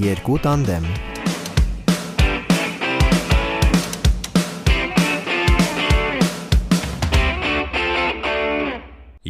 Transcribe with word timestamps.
երկու 0.00 0.38
տանդեմ։ 0.40 0.84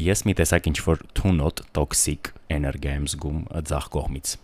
Ես 0.03 0.23
մի 0.27 0.35
տեսակ 0.39 0.69
ինչ 0.71 0.79
որ 0.87 1.03
թունոտ 1.19 1.63
տոքսիկ 1.75 2.31
էներգիա 2.55 2.95
եմ 2.95 3.09
զգում 3.11 3.41
ձախ 3.71 3.89
կողմից։ 3.97 4.35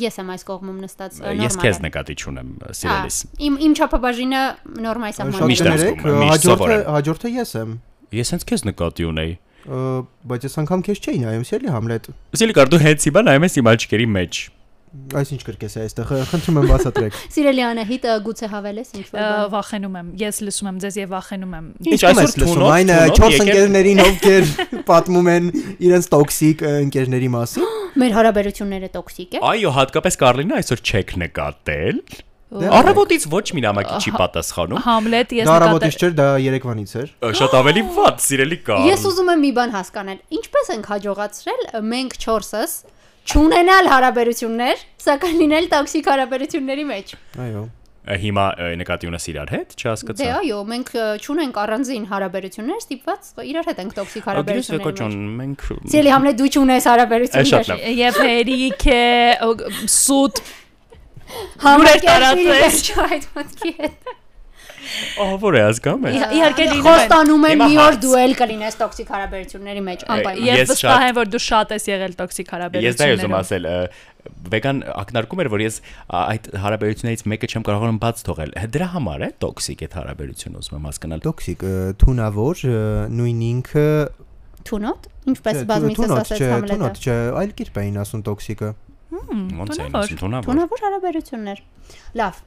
Ես 0.00 0.16
եմ 0.20 0.32
այս 0.34 0.44
կողմում 0.48 0.78
նստած 0.84 1.18
Ես 1.20 1.26
նորմալ 1.30 1.60
քեզ 1.64 1.76
եմ։ 1.76 1.84
նկատի 1.86 2.16
չունեմ, 2.20 2.48
սիրելիս։ 2.80 3.18
Իմ 3.46 3.58
իմ 3.66 3.76
չափաբաժինը 3.76 4.42
նորմալ 4.88 5.12
Շատ 5.12 5.20
սահմանում։ 5.20 5.52
Միշտ 5.52 5.68
եմ 5.70 5.78
զգում, 5.80 6.00
միշտ 6.00 6.30
հաջորդը 6.30 6.48
սովորել։ 6.50 6.84
հաջորդը 6.96 7.32
ես 7.36 7.52
եմ։ 7.60 7.76
Ես 8.20 8.32
հենց 8.34 8.48
քեզ 8.50 8.64
նկատի 8.70 9.06
ունեի։ 9.10 9.36
Բայց 10.30 10.48
ես 10.48 10.56
անգամ 10.64 10.82
քեզ 10.88 11.04
չէի 11.04 11.20
նայում, 11.20 11.44
սիրելի 11.50 11.74
Համլետ։ 11.76 12.08
Սիլիկար 12.40 12.70
դու 12.72 12.80
հենց 12.80 13.06
իբա 13.10 13.22
նայում 13.28 13.46
ես 13.46 13.58
իմ 13.60 13.70
աչքերի 13.70 14.08
մեջ։ 14.16 14.40
Այս 14.90 15.28
ինչ 15.36 15.42
կրկես 15.46 15.74
է 15.78 15.82
այստեղ, 15.84 16.08
խնդրում 16.30 16.56
եմ 16.60 16.64
բացատրեք։ 16.70 17.18
Սիրելի 17.34 17.62
Անահիտ, 17.62 18.06
գուցե 18.26 18.46
հավելես 18.50 18.88
ինչ 18.98 19.04
որ 19.14 19.28
վախենում 19.52 19.98
եմ։ 20.00 20.08
Ես 20.18 20.40
լսում 20.46 20.70
եմ 20.70 20.80
ձեզ 20.82 20.96
եւ 21.00 21.12
վախենում 21.14 21.52
եմ։ 21.60 21.68
Ինչ 21.90 22.00
այսօր 22.10 22.34
լսում 22.42 22.64
այն 22.70 22.90
թունոտ 22.90 23.20
4 23.20 23.30
եկել- 23.30 23.44
ընկերներին 23.46 24.02
ովքեր 24.06 24.50
պատմում 24.90 25.30
են 25.34 25.46
իրենց 25.90 26.10
տոքսիկ 26.10 26.64
ընկերների 26.70 27.30
մասին։ 27.36 27.70
Մեր 28.00 28.16
հարաբերությունները 28.18 28.90
տոքսիկ 28.98 29.38
է։ 29.38 29.44
Այո, 29.50 29.70
հատկապես 29.78 30.18
Կարլինը 30.26 30.58
այսօր 30.58 30.82
չեք 30.90 31.14
նկատել։ 31.22 32.02
Առավոտից 32.50 33.24
ոչ 33.30 33.42
մի 33.54 33.60
նամակի 33.62 33.98
չի 34.02 34.12
պատասխանում։ 34.18 34.80
Համլետ 34.82 35.34
ես 35.38 35.46
Դա 35.46 35.52
առավոտից 35.54 35.92
նկատել 35.94 36.08
չէր, 36.10 36.14
դա 36.18 36.26
Երևանից 36.42 36.94
էր։ 36.98 37.12
Շատ 37.40 37.52
ավելի 37.60 37.82
վատ, 37.98 38.24
սիրելի 38.26 38.58
Կարլ։ 38.66 38.88
Ես 38.90 39.04
ուզում 39.10 39.30
եմ 39.30 39.44
մի 39.46 39.50
բան 39.60 39.74
հասկանալ։ 39.76 40.18
Ինչպես 40.40 40.72
ենք 40.74 40.88
հաջողացրել 40.90 41.62
մենք 41.94 42.16
4-ս 42.26 42.74
չունենալ 43.28 43.90
հարաբերություններ, 43.90 44.86
սակայն 45.04 45.36
լինել 45.44 45.68
տոքսիկ 45.74 46.08
հարաբերությունների 46.10 46.86
մեջ։ 46.90 47.14
Այո։ 47.44 47.62
Հիմա 48.20 48.44
նկատի 48.80 49.08
ունես 49.10 49.26
իրար 49.30 49.50
հետ, 49.52 49.74
Դե 49.76 49.82
չհասկացա։ 49.84 50.28
այո, 50.40 50.60
մենք 50.70 50.88
չունենք 51.20 51.58
առանձին 51.62 52.06
հարաբերություններ, 52.10 52.78
ստիպված 52.80 53.28
իրար 53.50 53.68
հետ 53.70 53.82
ենք 53.84 53.92
տոքսիկ 53.98 54.24
Ագրես 54.24 54.30
հարաբերությունների 54.30 54.80
եկոջան, 54.80 55.18
մեջ։ 55.20 55.36
մենք 55.40 55.66
Սիրելի 55.92 56.14
Համլետ, 56.14 56.38
դու 56.40 56.48
չունես 56.50 56.88
հարաբերություններ։ 56.90 57.84
եւ 58.00 58.18
հերիք 58.24 58.86
է 58.96 59.04
սուտ 60.00 60.42
Համարյա 61.60 62.00
տարածես։ 62.08 62.80
այդ 63.04 63.28
մտքի 63.36 63.72
հետ։ 63.80 64.10
Ահա 65.20 65.36
որ 65.44 65.56
է 65.56 65.62
ազգամ 65.70 66.06
է։ 66.06 66.12
Իհ- 66.16 66.32
իհարկե 66.36 66.64
Խոստանում 66.86 67.44
եմ 67.50 67.60
մի 67.64 67.76
օր 67.84 67.96
դու 68.04 68.14
էլ 68.20 68.32
կլինես 68.40 68.78
տոքսիկ 68.80 69.08
հարաբերությունների 69.14 69.82
մեջ, 69.90 70.00
անպայման։ 70.14 70.48
Ես 70.50 70.70
վստահ 70.70 71.04
եմ 71.10 71.16
որ 71.20 71.30
դու 71.34 71.42
շատ 71.46 71.74
ես 71.76 71.84
եղել 71.90 72.14
տոքսիկ 72.20 72.48
Ես 72.50 72.50
դա 72.50 72.56
հարաբերություններում 72.60 73.20
ուզում 73.20 73.36
ասել, 73.40 73.68
վեգան 74.50 74.78
ակնարկում 75.00 75.40
էր, 75.40 75.48
որ 75.54 75.60
ես 75.64 75.76
այդ 76.20 76.44
հարաբերություններից 76.64 77.22
մեկը 77.30 77.46
չեմ 77.50 77.62
կարողանում 77.70 78.00
բաց 78.04 78.24
թողել։ 78.30 78.50
Դրա 78.74 78.88
համար 78.94 79.20
է 79.20 79.30
տոքսիկ 79.44 79.84
այդ 79.86 79.94
հարաբերությունը 80.00 80.56
ուզում 80.60 80.76
եմ 80.80 80.84
հասկանալ։ 80.90 81.20
Տոքսիկ, 81.30 81.64
թունավոր, 82.04 82.56
նույն 83.20 83.40
ինքը 83.50 83.86
Թունոտ, 84.60 85.06
ինչպես 85.32 85.58
բազմիցս 85.70 86.32
չէ, 86.36 86.48
Համլետը։ 86.52 86.68
թունոտ 86.74 86.98
չէ, 87.00 87.14
այլ 87.40 87.52
կերպ 87.60 87.78
էին 87.80 87.96
ասում 88.02 88.22
տոքսիկը։ 88.28 88.68
Ոնց 89.10 89.70
է 89.70 89.78
թունավոր։ 89.80 90.04
ասում 90.04 90.18
թունավոր։ 90.20 90.44
Թունավոր 90.50 90.82
հարաբերություններ։ 90.84 91.62
Լավ։ 92.20 92.42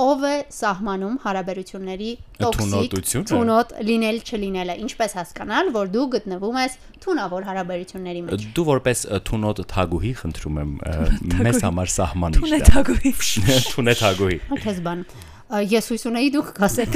Ով 0.00 0.22
է 0.24 0.36
սահմանում 0.56 1.16
հարաբերությունների 1.20 2.10
տոքսիկ, 2.40 2.94
թունոտ 3.28 3.74
լինել 3.84 4.20
չլինելը։ 4.24 4.76
Ինչպես 4.86 5.16
հասկանալ, 5.18 5.68
որ 5.74 5.90
դու 5.92 6.04
գտնվում 6.14 6.56
ես 6.62 6.78
թունավոր 7.04 7.46
հարաբերությունների 7.50 8.22
մեջ։ 8.28 8.46
Դու 8.56 8.64
որպես 8.70 9.04
թունոտ 9.28 9.60
թագուհի 9.74 10.14
խնդրում 10.22 10.62
եմ 10.62 10.72
մեզ 11.48 11.60
համար 11.68 11.92
սահմանիչ 11.98 12.40
Թունետագույն 12.40 13.20
Թունե 13.72 13.96
թագուհի։ 14.00 14.40
Քեզ 14.64 14.82
բան։ 14.88 15.04
Ես 15.52 15.88
հույս 15.92 16.04
ունեի 16.08 16.28
դուք 16.32 16.50
կասեք։ 16.56 16.94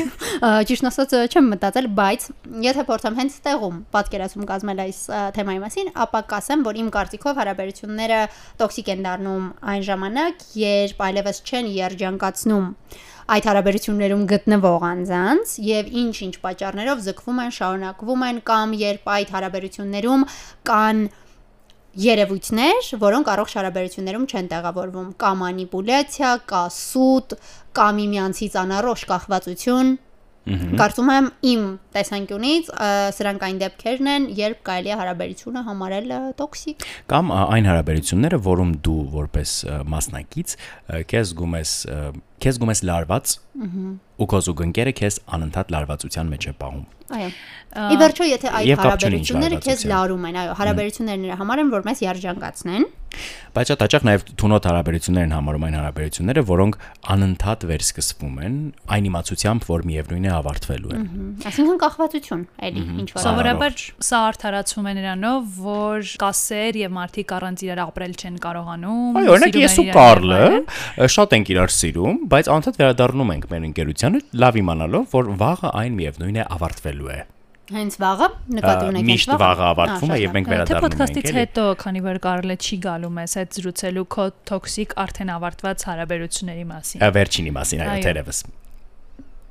Ճիշտ 0.68 0.86
ասած 0.88 1.14
չեմ 1.28 1.48
մտածել, 1.52 1.88
բայց 1.98 2.22
եթե 2.64 2.84
փորձեմ 2.88 3.18
հենց 3.20 3.34
տեղում 3.44 3.80
պատկերացում 3.92 4.46
կազմել 4.48 4.80
այս 4.86 5.00
թեմայի 5.36 5.60
մասին, 5.64 5.90
ապա 6.06 6.22
կասեմ, 6.30 6.62
որ 6.64 6.78
իմ 6.80 6.88
կարծիքով 6.96 7.40
հարաբերությունները 7.42 8.20
տոքսիկ 8.62 8.88
են 8.96 9.04
դառնում 9.06 9.50
այն 9.76 9.84
ժամանակ, 9.90 10.46
երբ 10.62 11.04
այլևս 11.10 11.42
չեն 11.44 11.70
երջանկացնում 11.76 12.66
այդ 13.26 13.46
հարաբերություններում 13.50 14.24
գտնվող 14.30 14.84
անձանց 14.86 15.54
եւ 15.66 15.88
ինչ-ինչ 16.00 16.34
պատճառներով 16.46 17.00
զգվում 17.06 17.40
են, 17.42 17.54
շարունակվում 17.56 18.26
են 18.26 18.36
կամ 18.46 18.74
երբ 18.86 19.08
այդ 19.16 19.32
հարաբերություններում 19.36 20.26
կան 20.70 21.00
երևույթներ, 21.96 22.88
որոնք 23.00 23.28
առողջ 23.32 23.52
հարաբերություններում 23.56 24.26
չեն 24.28 24.48
տեղավորվում, 24.52 25.12
կա 25.22 25.30
մանիպուլյացիա, 25.42 26.32
կա 26.50 26.64
սուտ, 26.76 27.36
կա 27.76 27.86
միմյանցից 28.00 28.58
անառողջ 28.62 29.06
կախվածություն։ 29.12 29.94
Կարծում 30.46 31.08
եմ 31.10 31.28
իմ 31.50 31.62
տեսանկյունից 31.96 32.68
սրանք 33.16 33.46
այն 33.48 33.56
դեպքերն 33.64 34.10
են, 34.12 34.26
երբ 34.38 34.60
կարելի 34.68 34.92
է 34.94 34.98
հարաբերությունը 35.00 35.62
համարել 35.66 36.12
տոքսիկ։ 36.38 36.86
Կամ 37.10 37.32
այն 37.34 37.68
հարաբերությունները, 37.72 38.40
որում 38.46 38.70
դու 38.86 39.00
որպես 39.16 39.56
մասնակից 39.96 40.54
քեզ 41.10 41.32
զգում 41.32 41.58
ես 41.58 41.72
քեզ 42.42 42.58
զգում 42.58 42.72
ես 42.72 42.82
լարված 42.90 43.36
ու 44.16 44.28
քո 44.32 44.42
զուգընկերը 44.46 44.92
քեզ 45.00 45.18
անընդհատ 45.36 45.72
լարվածության 45.76 46.30
մեջ 46.32 46.46
է 46.50 46.54
պահում։ 46.60 46.84
Այո։ 47.16 47.30
Ի 47.76 47.96
վերջո, 48.00 48.26
եթե 48.26 48.50
այդ 48.56 48.80
հարաբերությունները 48.80 49.58
քեզ 49.62 49.82
լարում 49.90 50.22
են, 50.26 50.38
այո, 50.42 50.54
հարաբերությունները 50.58 51.20
նրա 51.22 51.36
համար 51.42 51.60
են, 51.62 51.72
որ 51.76 51.84
մեզ 51.86 52.00
երջանկացնեն։ 52.06 52.86
Բայց 53.56 53.70
շատ 53.72 53.82
հաճախ 53.84 54.02
նաև 54.06 54.24
թունոտ 54.40 54.66
հարաբերություններ 54.68 55.26
են 55.26 55.34
համարում 55.36 55.64
այն 55.66 55.76
հարաբերությունները, 55.76 56.42
որոնք 56.50 56.74
անընդհատ 57.14 57.62
վերսկսվում 57.70 58.40
են 58.46 58.56
այն 58.96 59.06
իմացությամբ, 59.10 59.66
որ 59.70 59.84
միևնույն 59.90 60.26
է 60.26 60.32
ավարտվելու 60.36 60.92
են։ 60.96 61.06
Այսինքն 61.46 61.78
կախվածություն, 61.84 62.42
էլի, 62.66 62.82
ինչ 63.00 63.08
որ։ 63.16 63.24
Սովորաբար 63.24 63.78
սա 64.06 64.20
արդարացում 64.26 64.90
է 64.90 64.94
նրանով, 65.00 65.48
որ 65.64 66.12
կասեր 66.26 66.80
եւ 66.82 66.94
մարդիկ 66.96 67.34
առանց 67.36 67.64
իրար 67.66 67.82
ապրել 67.86 68.16
չեն 68.20 68.36
կարողանում։ 68.44 69.16
Այո, 69.16 69.32
օրինակ 69.36 69.58
ես 69.62 69.78
ու 69.80 69.86
Կարլը 69.96 70.42
շատ 71.16 71.36
ենք 71.40 71.52
իրար 71.56 71.74
սիրում, 71.76 72.20
բայց 72.26 72.48
անընդհատ 72.50 72.78
վերադառնում 72.80 73.32
ենք 73.36 73.44
մեր 73.52 73.64
ընկերությանը, 73.70 74.20
լավ 74.42 74.56
իմանալով, 74.62 75.04
որ 75.14 75.28
վաղը 75.42 75.70
այն 75.78 75.96
միևնույն 76.00 76.38
է 76.42 76.46
ավարտվելու 76.56 77.10
է։ 77.14 77.18
Հենց 77.66 77.96
վաղը 77.98 78.26
նկատի 78.56 78.88
ունեք 78.92 79.06
միշտ 79.06 79.30
վաղը 79.42 79.64
ավարտվում 79.66 80.12
է 80.14 80.18
եւ 80.22 80.34
մենք 80.36 80.46
Թե 80.46 80.52
վերադառնում 80.54 80.84
ենք։ 80.86 80.92
ոդքասթից 80.96 81.26
էլի։ 81.26 81.38
հետո, 81.40 81.64
քանի 81.82 82.02
որ 82.06 82.20
Կարլը 82.26 82.56
չի 82.62 82.76
գալու 82.86 83.10
մեզ 83.16 83.34
հետ 83.40 83.56
զրուցելու 83.56 84.04
քո 84.16 84.26
տոքսիկ 84.50 84.94
արդեն 85.06 85.32
ավարտված 85.36 85.84
հարաբերությունների 85.86 86.66
մասին։ 86.70 87.02
Ա, 87.02 87.10
Վերջինի 87.16 87.52
մասին, 87.56 87.82
այո, 87.86 88.04
թերևս։ 88.06 88.40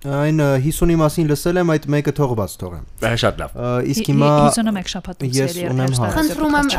Այն 0.05 0.41
ը, 0.45 0.49
50-ի 0.63 0.97
մասին 1.01 1.29
լսել 1.33 1.59
եմ, 1.59 1.69
այդ 1.75 1.85
մեկը 1.95 2.15
թող 2.15 2.33
բաց 2.39 2.55
թողեմ։ 2.61 2.83
Շատ 3.25 3.39
լավ։ 3.41 3.55
Իսկ 3.95 4.09
հիմա 4.13 4.31
51 4.55 4.91
շաբաթ 4.95 5.25
ես 5.35 5.59
ունեմ 5.65 5.95
հարց։ 5.99 6.15
Խնդրում 6.15 6.57
եմ 6.61 6.69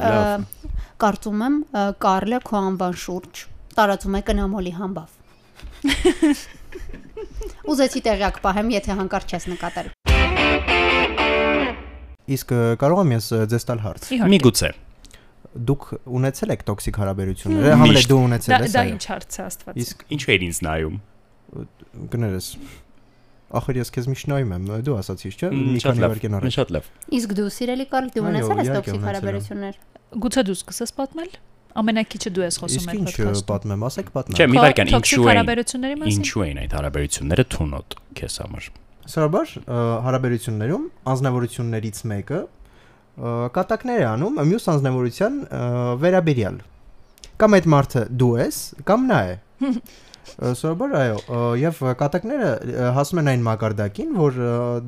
լավ։ 0.00 0.44
կարծում 1.00 1.42
եմ 1.48 1.56
Կարլը 2.06 2.40
քո 2.46 2.60
անվան 2.70 3.00
շուրջ 3.04 3.49
տարածում 3.78 4.14
է 4.18 4.22
կնամոլի 4.30 4.72
համբավ։ 4.80 5.08
Ուզեցի 7.70 8.00
տեղյակ 8.06 8.36
պահեմ, 8.44 8.68
եթե 8.74 8.96
հանկարծ 9.00 9.34
չես 9.34 9.44
նկատել։ 9.54 9.88
իսկ 12.30 12.52
կարող 12.80 13.00
եմ 13.04 13.12
ես 13.16 13.26
ձեզ 13.50 13.66
տալ 13.70 13.80
հարց։ 13.84 14.06
Իհարկե։ 14.14 14.30
Միգուցե։ 14.34 14.70
Դուք 15.70 15.86
ունեցել 16.20 16.52
եք 16.54 16.62
տոքսիկ 16.68 16.98
հարաբերություններ։ 17.00 17.72
Համլետ 17.74 17.96
Միշտ։ 17.96 18.10
դու 18.10 18.20
ունեցել 18.26 18.54
ես։ 18.54 18.74
դա 18.76 18.84
ինչ 18.90 19.02
հարց 19.10 19.38
է 19.40 19.42
աստված։ 19.46 19.80
Իսկ 19.82 20.04
Ինչու 20.14 20.30
էր 20.30 20.44
ինձ 20.46 20.60
նայում։ 20.66 20.96
կներես։ 22.14 22.46
Ախր 23.50 23.80
ես 23.80 23.88
քեզ 23.96 24.06
միշտ 24.12 24.28
նայում 24.30 24.52
եմ, 24.54 24.66
դու 24.86 24.94
ասացիր, 25.00 25.32
չէ՞։ 25.40 25.48
Մի 25.50 25.80
քանի 25.82 26.02
լավ, 26.04 26.12
վարկեն 26.12 26.36
առաջ։ 26.38 26.54
Շատ 26.54 26.68
լավ։ 26.76 26.90
Իսկ 27.18 27.32
դու 27.40 27.48
սիրելի 27.50 27.86
Կարլ, 27.90 28.10
դու 28.14 28.26
ունեցել 28.30 28.60
ես 28.60 28.70
տոքսիկ 28.76 29.06
հարաբերություններ։ 29.10 29.80
Գուցե 30.22 30.44
դու 30.46 30.58
սկսես 30.60 30.94
պատմել։ 31.00 31.32
Ամենակիչը 31.80 32.30
դու 32.34 32.44
ես 32.44 32.56
խոսում 32.60 32.80
Իսկ 32.80 32.90
մեր 32.90 32.96
ինչ 33.00 33.10
ը, 33.10 33.16
ոդքասթում։ 33.20 33.48
պատմեմ, 33.50 33.84
ասեք 33.86 34.06
Չէ, 34.10 34.14
պատմեմ։ 34.16 34.50
մի 34.50 34.58
Քո 34.58 34.64
վարքան, 34.64 34.90
ինչու 34.90 35.20
են 35.20 35.28
հարաբերությունների 35.30 35.98
մասին։ 36.00 36.20
ինչու 36.20 36.44
են 36.46 36.60
այդ 36.60 36.74
հարաբերությունները 36.80 37.44
թունոտ 37.54 37.96
քեզ 38.20 38.38
համար։ 38.40 38.68
Սարաբար 39.10 39.54
հարաբերություններում 40.06 40.84
անznավորություններից 41.14 42.02
մեկը 42.10 42.40
կատակներ 43.54 44.00
է 44.00 44.06
անում 44.10 44.38
մյուս 44.50 44.68
անznավորության 44.74 45.40
վերաբերյալ։ 46.00 46.60
Կամ 47.40 47.56
այդ 47.56 47.66
մարդը 47.74 48.02
դու 48.20 48.34
ես, 48.40 48.60
կամ 48.90 49.06
նա 49.10 49.20
է։ 49.30 49.34
Սովորաբար 50.40 50.94
այո, 51.00 51.18
եւ 51.60 51.80
կատակները 52.00 52.50
հասնում 52.96 53.20
են 53.20 53.30
այն 53.32 53.44
մակարդակին, 53.46 54.10
որ 54.20 54.40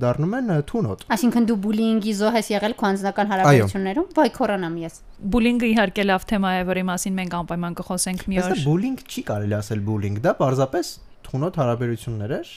դառնում 0.03 0.35
են 0.39 0.51
թունոտ։ 0.71 1.05
Այսինքն 1.17 1.49
դու 1.51 1.57
բուլինգի 1.67 2.15
զոհ 2.21 2.39
ես 2.41 2.51
եղել 2.53 2.77
քո 2.79 2.89
անձնական 2.89 3.33
հարաբերություններում։ 3.33 4.11
Վայ 4.17 4.29
քորանամ 4.39 4.77
ես։ 4.83 4.99
Բուլինգը 5.33 5.71
իհարկե 5.73 6.07
լավ 6.09 6.27
թեմա 6.33 6.53
է, 6.53 6.67
որի 6.73 6.85
մասին 6.93 7.17
մենք 7.21 7.39
անպայման 7.43 7.79
կխոսենք 7.83 8.27
մի 8.33 8.43
Այստեղ 8.43 8.53
օր։ 8.53 8.67
բուլինգ 8.73 9.03
չի 9.13 9.25
կարելի 9.33 9.59
ասել 9.63 9.83
բուլինգ, 9.93 10.23
դա 10.23 10.37
պարզապես 10.43 10.93
թունոտ 11.23 11.59
հարաբերություններ 11.63 12.33
էր։ 12.39 12.53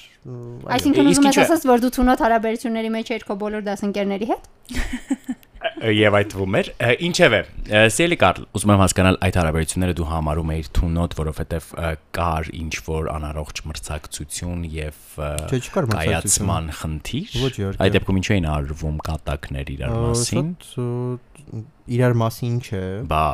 Այսինքն 0.75 1.09
ուզում 1.11 1.27
ես 1.29 1.41
ասած, 1.45 1.65
որ 1.69 1.83
դու 1.85 1.91
ցունոտ 1.95 2.23
հարաբերությունների 2.25 2.91
մեջ 2.95 3.11
ես 3.13 3.25
քո 3.29 3.37
բոլոր 3.45 3.65
դասընկերների 3.69 4.29
հետ։ 4.33 4.49
եւ 5.95 6.15
այդ 6.19 6.29
թվում 6.33 6.55
էր 6.59 6.69
ինչևէ 7.07 7.39
ա, 7.45 7.81
սիրելի 7.95 8.17
Կարլ 8.21 8.43
ուզում 8.57 8.73
եմ 8.75 8.81
հասկանալ 8.83 9.17
այդ 9.25 9.39
հարաբերությունները 9.39 9.95
դու 9.99 10.07
համարում 10.11 10.51
ես 10.55 10.69
թունոտ 10.77 11.15
որովհետեւ 11.19 11.69
ա, 11.75 11.89
կար 12.17 12.49
ինչ 12.59 12.73
որ 12.85 13.09
անառողջ 13.15 13.61
մրցակցություն 13.69 14.61
եւ 14.75 15.01
կայացման 15.95 16.69
խնդիր 16.79 17.35
այդ 17.85 17.97
դեպքում 17.97 18.21
ինչու 18.21 18.35
էին 18.35 18.47
արվում 18.55 19.01
կատակներ 19.09 19.73
իրար 19.75 19.97
մասին 20.05 20.47
իրար 21.95 22.15
մասին 22.21 22.55
չէ։ 22.65 22.85
բա 23.09 23.25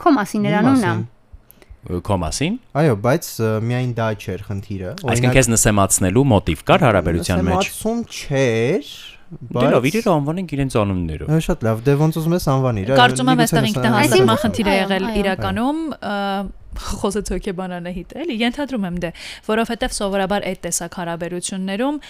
Քո 0.00 0.10
մասին 0.16 0.44
նրանումն 0.46 0.84
է։ 0.90 1.98
քո 2.06 2.16
մասին 2.20 2.56
Այո, 2.80 2.94
բայց 3.04 3.28
միայն 3.66 3.92
դա 3.96 4.08
չէր 4.20 4.42
խնդիրը։ 4.46 4.90
այսինքն 5.12 5.34
քեզ 5.36 5.48
նսեմացնելու 5.54 6.24
մոտիվ 6.30 6.62
կար 6.70 6.84
հարաբերության 6.86 7.42
մեջ 7.48 7.68
Սեմացում 7.70 8.02
չէր, 8.20 8.90
Դե 9.30 9.66
լավ 9.74 9.84
իրեր 9.90 10.06
անվանենք 10.10 10.52
իրենց 10.56 10.76
անուններով 10.80 11.28
Շատ 11.46 11.60
լավ, 11.66 11.82
դե 11.86 11.92
ոնց 12.00 12.16
ուզում 12.20 12.34
ես 12.34 12.46
անվանիր։ 12.50 12.88
Կարծում 13.00 13.28
եմ 13.30 13.42
այստեղ 13.44 13.60
Այսինքն- 14.00 14.40
խնդիր 14.42 14.70
է 14.70 14.74
եղել 14.80 15.04
իրականում 15.20 15.78
խոսեց 16.80 17.32
հոգեբանանը 17.34 17.94
հիտ 17.96 18.14
էլի 18.24 18.36
ենթադրում 18.40 18.86
եմ 18.90 19.00
դե 19.04 19.10
որովհետև 19.48 19.96
սովորաբար 20.00 20.46
այդ 20.50 20.62
տեսակ 20.66 21.00
հարաբերություններում 21.00 22.00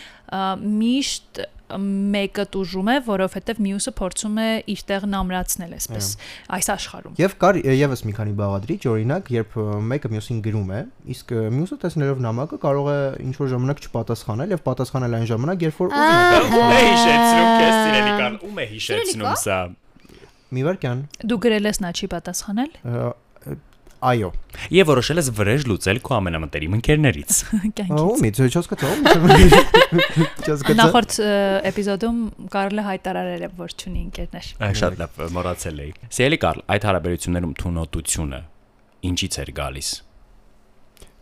միշտ 0.81 1.43
մեկը 1.71 2.45
տուժում 2.51 2.89
է 2.91 2.95
որովհետև 3.07 3.61
մյուսը 3.63 3.93
փորձում 4.01 4.39
է 4.43 4.47
իր 4.75 4.81
տեղն 4.91 5.17
ամրացնել 5.21 5.75
այսպես 5.77 6.09
այս 6.57 6.69
աշխարհում 6.75 7.21
Եվ 7.21 7.37
կար 7.45 7.59
եւս 7.63 8.03
մի 8.09 8.15
քանի 8.17 8.35
բաղադրիչ, 8.41 8.81
օրինակ, 8.91 9.31
երբ 9.37 9.55
մեկը 9.91 10.11
մյուսին 10.15 10.41
գրում 10.47 10.73
է, 10.75 10.81
իսկ 11.15 11.35
մյուսը 11.59 11.79
տեսնելով 11.85 12.23
նամակը 12.27 12.59
կարող 12.65 12.91
է 12.91 12.99
ինչ 13.27 13.35
որ 13.39 13.53
ժամանակ 13.55 13.85
չպատասխանել 13.87 14.55
եւ 14.57 14.65
պատասխանել 14.67 15.19
այն 15.21 15.31
ժամանակ, 15.31 15.65
երբ 15.71 15.81
որ 15.81 15.95
ուզում 15.95 16.11
է։ 16.11 16.43
ում 16.51 16.75
է 16.75 16.83
հիշեցնում 16.91 17.51
քեզ 17.61 17.79
սիրելի 17.81 18.13
կան 18.21 18.39
ում 18.51 18.61
է 18.61 18.69
հիշեցնում 18.75 19.41
սա 19.47 19.61
Մի 20.51 20.63
վարքյան։ 20.67 21.03
դու 21.31 21.37
գրել 21.47 21.71
ես 21.71 21.79
նա 21.85 21.91
չի 21.95 22.07
պատասխանել 22.11 22.73
Այո։ 24.01 24.29
եւ 24.73 24.87
որոշել 24.91 25.19
ես 25.21 25.27
վրեժ 25.37 25.65
լուծել 25.69 25.99
քո 26.07 26.15
ամենամտերիմ 26.17 26.77
ընկերներից 26.79 27.33
կյանքից 27.77 28.01
Ումից 28.01 28.39
չհասկացա։ 28.47 28.93
Չհասկացա։ 30.41 30.77
նախորդ 30.81 31.17
ը, 31.21 31.29
էպիզոդում 31.71 32.23
Կարլը 32.55 32.85
հայտարարել 32.87 33.45
է 33.45 33.51
որ 33.61 33.75
չունի 33.77 34.01
ընկերներ 34.07 34.49
Ա, 34.57 34.71
շատ 34.81 34.97
լավ 35.03 35.21
մոռացել 35.37 35.83
էի 35.85 35.93
սիրելի 36.17 36.39
Կարլ 36.47 36.63
այդ 36.77 36.87
հարաբերություններում 36.91 37.55
թունոտությունը 37.61 38.41
ինչից 39.11 39.39
էր 39.45 39.53
գալիս 39.61 39.91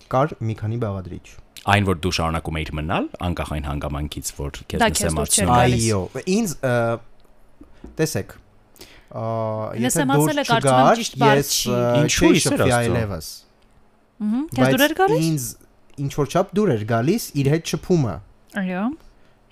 Կար 0.09 0.35
մի 0.49 0.55
քանի 0.63 0.79
բաղադրիչ։ 0.87 1.27
այն 1.69 1.87
որ 1.89 1.99
դու 2.01 2.13
շարունակում 2.17 2.59
էիր 2.63 2.71
մնալ 2.79 3.09
անկախ 3.29 3.51
այն 3.59 3.65
հանգամանքից 3.69 4.29
որ 4.39 4.61
քեզ 4.73 4.85
նսեմացնում 4.89 5.51
Այո, 5.59 5.99
ինձ 6.39 6.55
տեսեք։ 7.99 8.33
եթե 9.09 10.05
դուր 10.13 10.41
չգար, 10.45 11.03
ես 11.39 11.53
Ինչու՞, 12.03 12.33
շփվի 12.45 12.73
այլևս։ 12.79 13.29
Ահա 14.19 14.43
քեզ 14.59 14.73
դուր 14.75 14.85
էր 14.89 14.95
գալիս? 14.99 15.29
Ինձ 15.29 15.45
ինչ 16.05 16.13
որ 16.19 16.33
չափ 16.33 16.55
դուր 16.59 16.73
էր 16.75 16.85
գալիս 16.93 17.29
իր 17.39 17.51
հետ 17.55 17.73
շփումը։ 17.73 18.17
այո 18.63 18.87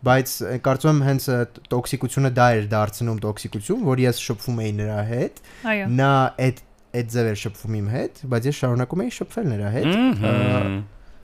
Բայց 0.07 0.33
կարծում 0.67 0.91
եմ 0.93 1.01
հենց 1.07 1.25
տոքսիկությունը 1.73 2.31
դա 2.37 2.47
էր 2.57 2.67
դարձնում 2.75 3.21
տոքսիկություն, 3.25 3.87
որ 3.87 4.03
ես 4.05 4.21
շփվում 4.27 4.61
էի 4.67 4.73
նրա 4.77 4.99
հետ, 5.09 5.41
այո 5.73 5.87
նա 5.97 6.11
այդ 6.47 6.61
այդ 6.97 7.09
ձև 7.13 7.31
էր 7.33 7.41
շփվում 7.43 7.79
իմ 7.81 7.89
հետ, 7.93 8.21
բայց 8.33 8.47
ես 8.47 8.61
շարունակում 8.61 9.03
էի 9.07 9.15
շփվել 9.17 9.49
նրա 9.53 9.73
հետ։ 9.77 9.91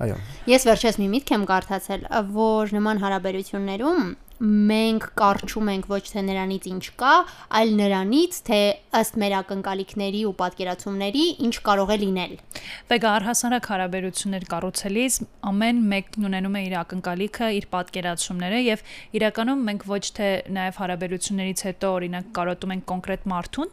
Այո։ 0.02 0.17
Ես 0.50 0.64
վերջերս 0.67 0.99
մի 0.99 1.06
միտք 1.12 1.32
եմ 1.37 1.44
կարդացել, 1.52 2.06
որ 2.35 2.73
նման 2.76 3.00
հարաբերություններում 3.02 4.00
մենք 4.43 5.05
կարճում 5.19 5.69
ենք 5.71 5.85
ոչ 5.93 6.03
թե 6.11 6.23
նրանից 6.27 6.65
ինչ 6.73 6.85
կա, 6.99 7.12
այլ 7.59 7.71
նրանից, 7.79 8.39
թե 8.49 8.59
ըստ 8.99 9.19
մեր 9.23 9.35
ակնկալիքների 9.39 10.23
ու 10.27 10.33
պատկերացումների 10.41 11.27
ինչ 11.47 11.55
կարող 11.69 11.93
է 11.94 11.97
լինել։ 12.03 12.33
Վեգա 12.91 13.12
առհասարակ 13.23 13.69
հարաբերություններ 13.73 14.47
կառուցելիս 14.53 15.19
ամեն 15.53 15.79
մեկն 15.93 16.27
ունենում 16.27 16.59
է 16.59 16.62
իր 16.67 16.75
ակնկալիքը, 16.83 17.50
իր 17.62 17.67
պատկերացումները 17.73 18.59
եւ 18.67 18.83
իրականում 19.23 19.62
մենք 19.69 19.87
ոչ 19.93 20.03
թե 20.19 20.29
նաեւ 20.59 20.81
հարաբերություններից 20.83 21.65
հետո 21.69 21.93
օրինակ 22.03 22.27
կարոտում 22.43 22.75
ենք 22.77 22.85
կոնկրետ 22.93 23.27
մարդուն, 23.33 23.73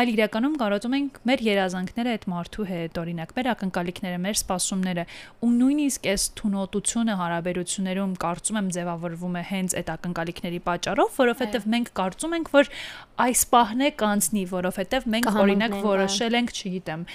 այլ 0.00 0.12
իրականում 0.16 0.56
կարոտում 0.64 0.96
ենք 0.96 1.20
մեր 1.26 1.44
երազանքները 1.46 2.16
այդ 2.16 2.26
մարդու 2.32 2.66
հետ, 2.72 3.00
օրինակ 3.04 3.36
մեր 3.36 3.50
ակնկալիքները, 3.52 4.20
մեր 4.26 4.36
սպասումները 4.40 5.06
ու 5.46 5.52
նույնիսկ 5.56 6.10
այս 6.16 6.26
թունոտությունը 6.40 7.16
հարաբերություններում 7.20 8.16
կարծում 8.26 8.60
եմ 8.60 8.70
ձևավորվում 8.76 9.36
է 9.36 9.44
հենց 9.50 9.76
այդ 9.76 9.90
ակնկալիքների 10.06 10.60
պատճառով, 10.70 11.20
որովհետեւ 11.20 11.68
մենք 11.74 11.92
կարծում 12.00 12.36
ենք, 12.38 12.50
որ 12.56 12.70
այս 13.26 13.44
պահն 13.52 13.84
է 13.86 13.90
կանցնի, 14.06 14.44
որովհետեւ 14.54 15.06
մենք 15.16 15.30
օրինակ 15.42 15.76
որոշել 15.86 16.38
ենք, 16.40 16.54
չգիտեմ, 16.56 17.06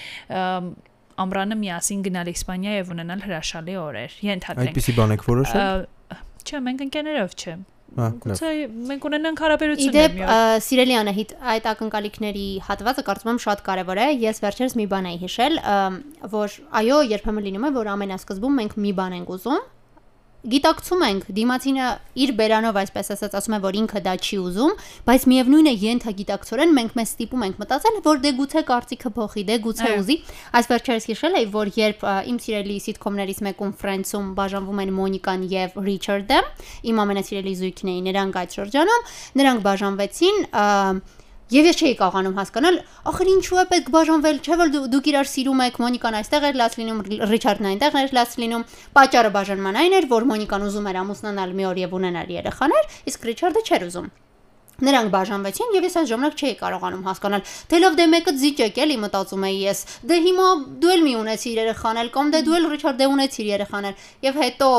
ամրանը 1.22 1.58
միասին 1.62 2.06
գնալ 2.06 2.32
Իսպանիա 2.32 2.78
եւ 2.78 2.94
ունենալ 2.94 3.26
հրաշալի 3.26 3.74
օրեր։ 3.82 4.16
Ենթադրենք։ 4.28 4.72
Այդպեսի 4.72 4.94
բան 4.96 5.12
եք 5.16 5.26
որոշել։ 5.28 5.84
Չէ, 6.42 6.60
մենք 6.68 6.84
ընկերներով 6.88 7.36
չէ։ 7.36 7.54
Հա, 7.92 8.06
լավ։ 8.24 8.38
Գուցե 8.40 8.50
մենք 8.88 9.02
ունենանք 9.08 9.40
հարաբերություններ 9.42 10.14
Իդեպ 10.14 10.62
սիրելի 10.64 10.94
Անահիտ, 10.96 11.34
այդ 11.52 11.66
ակնկալիքների 11.72 12.46
հատվածը 12.68 13.04
կարծում 13.08 13.30
եմ 13.32 13.40
շատ 13.44 13.62
կարևոր 13.68 14.00
է։ 14.00 14.06
Ես 14.22 14.40
վերջերս 14.46 14.76
մի 14.80 14.86
բան 14.92 15.08
էի 15.12 15.18
հիշել, 15.22 15.60
որ 16.32 16.56
այո, 16.80 16.98
երբեմն 17.12 17.46
լինում 17.48 17.68
է, 17.68 17.72
որ 17.76 17.92
ամենասկզբում 17.92 18.58
մենք 18.62 18.78
մի 18.86 18.92
բան 18.96 19.16
ենք 19.20 19.32
ուզում, 19.36 19.66
գիտակցում 20.42 21.02
ենք 21.06 21.26
դիմացինը 21.36 21.88
իր 22.22 22.30
բերանով 22.38 22.78
այսպես 22.80 23.10
ասած 23.14 23.34
ասում 23.38 23.54
է 23.54 23.60
որ 23.62 23.76
ինքը 23.78 24.00
դա 24.02 24.14
չի 24.26 24.38
ուզում 24.42 24.72
բայց 25.06 25.26
միևնույն 25.32 25.68
է 25.70 25.74
ենթագիտակցորեն 25.82 26.74
մենք 26.78 26.96
մեզ 26.98 27.12
ստիպում 27.12 27.44
ենք 27.46 27.60
մտածել 27.62 28.00
որ 28.08 28.22
դե 28.24 28.32
գուցե 28.40 28.62
կարծիքը 28.72 29.12
փոխի 29.18 29.44
դե 29.52 29.58
գուցե 29.68 29.86
Այո։ 29.86 30.02
ուզի 30.02 30.16
այս 30.58 30.70
վերջերս 30.72 31.08
հիշել 31.12 31.38
էի 31.42 31.48
որ 31.54 31.72
երբ 31.78 32.04
իմ 32.32 32.42
սիրելի 32.42 32.76
սիթքոմներից 32.82 33.42
մեկում 33.46 33.72
Friends-ում 33.82 34.28
բաժանվում 34.42 34.82
են 34.82 34.94
Մոնիկան 34.98 35.48
եւ 35.52 35.80
Ռիչարդը 35.86 36.42
իմ 36.90 37.02
ամենասիրելի 37.06 37.56
զույգն 37.62 37.92
էին 37.94 38.06
նրանք 38.10 38.38
այդ 38.42 38.56
շրջանում 38.58 39.10
նրանք 39.42 39.66
բաժանվեցին 39.70 40.46
Եվ 41.52 41.66
ես 41.68 41.80
չէի 41.82 41.96
կարողանում 42.00 42.36
հասկանալ, 42.38 42.76
ախր 43.10 43.28
ինչու 43.32 43.58
է 43.60 43.64
պետք 43.72 43.88
բաժանվել, 43.92 44.38
չէ՞ 44.40 44.56
որ 44.62 44.70
դու- 44.72 44.86
դուք 44.92 45.08
իրար 45.12 45.28
սիրում 45.32 45.60
եք, 45.66 45.76
Մոնիկան 45.82 46.16
այստեղ 46.22 46.46
էր 46.48 46.56
լաց 46.62 46.72
լինում, 46.80 47.00
Ռիչարդն 47.28 47.68
այնտեղ 47.72 47.98
էր 48.02 48.14
լաց 48.16 48.30
լինում։ 48.40 48.64
Պաճառը 48.96 49.30
բաժանման 49.36 49.76
այն 49.82 49.96
էր, 50.00 50.06
որ 50.16 50.22
Մոնիկան 50.32 50.64
ուզում 50.72 50.88
էր 50.88 50.96
ամուսնանալ 51.02 51.50
մի 51.52 51.64
օր 51.68 51.76
եւ 51.82 51.96
ունենալ 52.00 52.28
երեխաներ, 52.40 52.84
իսկ 53.12 53.20
Ռիչարդը 53.28 53.62
չէր 53.68 53.84
ուզում։ 53.92 54.08
Նրանք 54.82 55.10
բաժանվեցին 55.12 55.74
եւ 55.76 55.84
ես 55.86 55.94
այս 56.00 56.06
ժամանակ 56.10 56.34
չէի 56.42 56.54
կարողանում 56.62 57.04
հասկանալ։ 57.06 57.42
Դե 57.70 57.76
լավ 57.82 57.92
դե 58.00 58.06
մեկը 58.12 58.32
զիջեք 58.42 58.80
էլի 58.82 58.96
մտածում 59.04 59.44
էի 59.46 59.58
ես։ 59.62 59.80
Դե 60.10 60.16
հիմա 60.26 60.46
դու 60.82 60.92
էլ 60.96 61.02
մի 61.06 61.14
ունեցիր 61.22 61.60
երեխանել 61.62 62.08
կամ 62.16 62.32
դե 62.32 62.40
դու 62.48 62.56
էլ 62.56 62.66
Ռիչարդ 62.72 62.98
դե 62.98 63.06
ունեցիր 63.12 63.46
երեխաներ։ 63.52 63.94
Եվ 64.26 64.40
հետո 64.42 64.70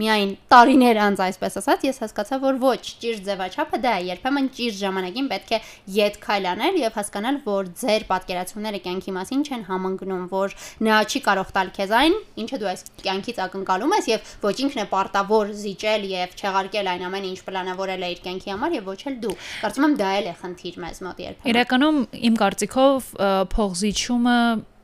միայն 0.00 0.30
տարիներ 0.48 0.98
անց 1.04 1.20
այսպես 1.26 1.58
ասած 1.60 1.82
ես 1.84 1.98
հասկացա 2.02 2.38
որ 2.42 2.58
ոչ 2.62 2.78
ճիշտ 3.02 3.26
ձևաչափը 3.26 3.80
դա 3.82 3.92
է 3.92 4.04
երբեմն 4.08 4.48
ճիշտ 4.56 4.78
ժամանակին 4.82 5.28
պետք 5.32 5.52
է 5.52 5.58
յետ 5.96 6.16
քայլ 6.22 6.48
անել 6.52 6.78
եւ 6.80 6.96
հասկանալ 6.96 7.40
որ 7.44 7.68
ձեր 7.82 8.06
պատկերացումները 8.08 8.80
կյանքի 8.86 9.14
մասին 9.18 9.44
չեն 9.52 9.66
համընկնում 9.68 10.24
որ 10.32 10.56
նա 10.88 11.02
չի 11.12 11.22
կարող 11.28 11.52
տալ 11.52 11.72
քեզ 11.76 11.94
այն 12.00 12.16
ինչը 12.42 12.60
դու 12.62 12.70
այս 12.72 12.84
կյանքից 13.04 13.42
ակնկալում 13.46 13.94
ես 13.98 14.10
եւ 14.12 14.32
ոչ 14.48 14.56
ինքն 14.64 14.82
է 14.82 14.86
պարտավոր 14.96 15.52
զիջել 15.60 16.08
եւ 16.12 16.36
չեղարկել 16.40 16.92
այն 16.92 17.06
ամենը 17.12 17.32
ինչ 17.32 17.40
պլանավորել 17.52 18.02
է 18.02 18.12
իր 18.16 18.24
կյանքի 18.26 18.52
համար 18.56 18.76
եւ 18.80 18.90
ոչ 18.92 19.00
էլ 19.12 19.16
դու 19.22 19.36
կարծում 19.62 19.88
եմ 19.88 19.96
դա 20.00 20.10
էլ 20.22 20.32
է 20.32 20.34
խնդիր 20.42 20.82
մեզ 20.82 21.02
մոտ 21.06 21.22
երբեմն 21.26 21.52
Իրականում 21.52 22.02
իմ 22.32 22.36
կարծիքով 22.42 23.08
ը, 23.12 23.32
փողզիչումը 23.52 24.38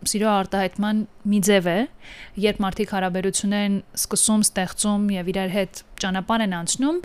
սիրո 0.06 0.28
արտահայտման 0.30 1.02
մի 1.28 1.38
ձև 1.48 1.68
է, 1.72 1.78
երբ 2.44 2.60
մարդիկ 2.62 2.92
հարաբերություն 2.94 3.54
են 3.58 3.78
սկսում, 3.98 4.44
ստեղծում 4.46 5.08
եւ 5.16 5.30
իրար 5.34 5.54
հետ 5.56 5.82
ճանապարհ 6.04 6.44
են 6.48 6.54
անցնում, 6.58 6.98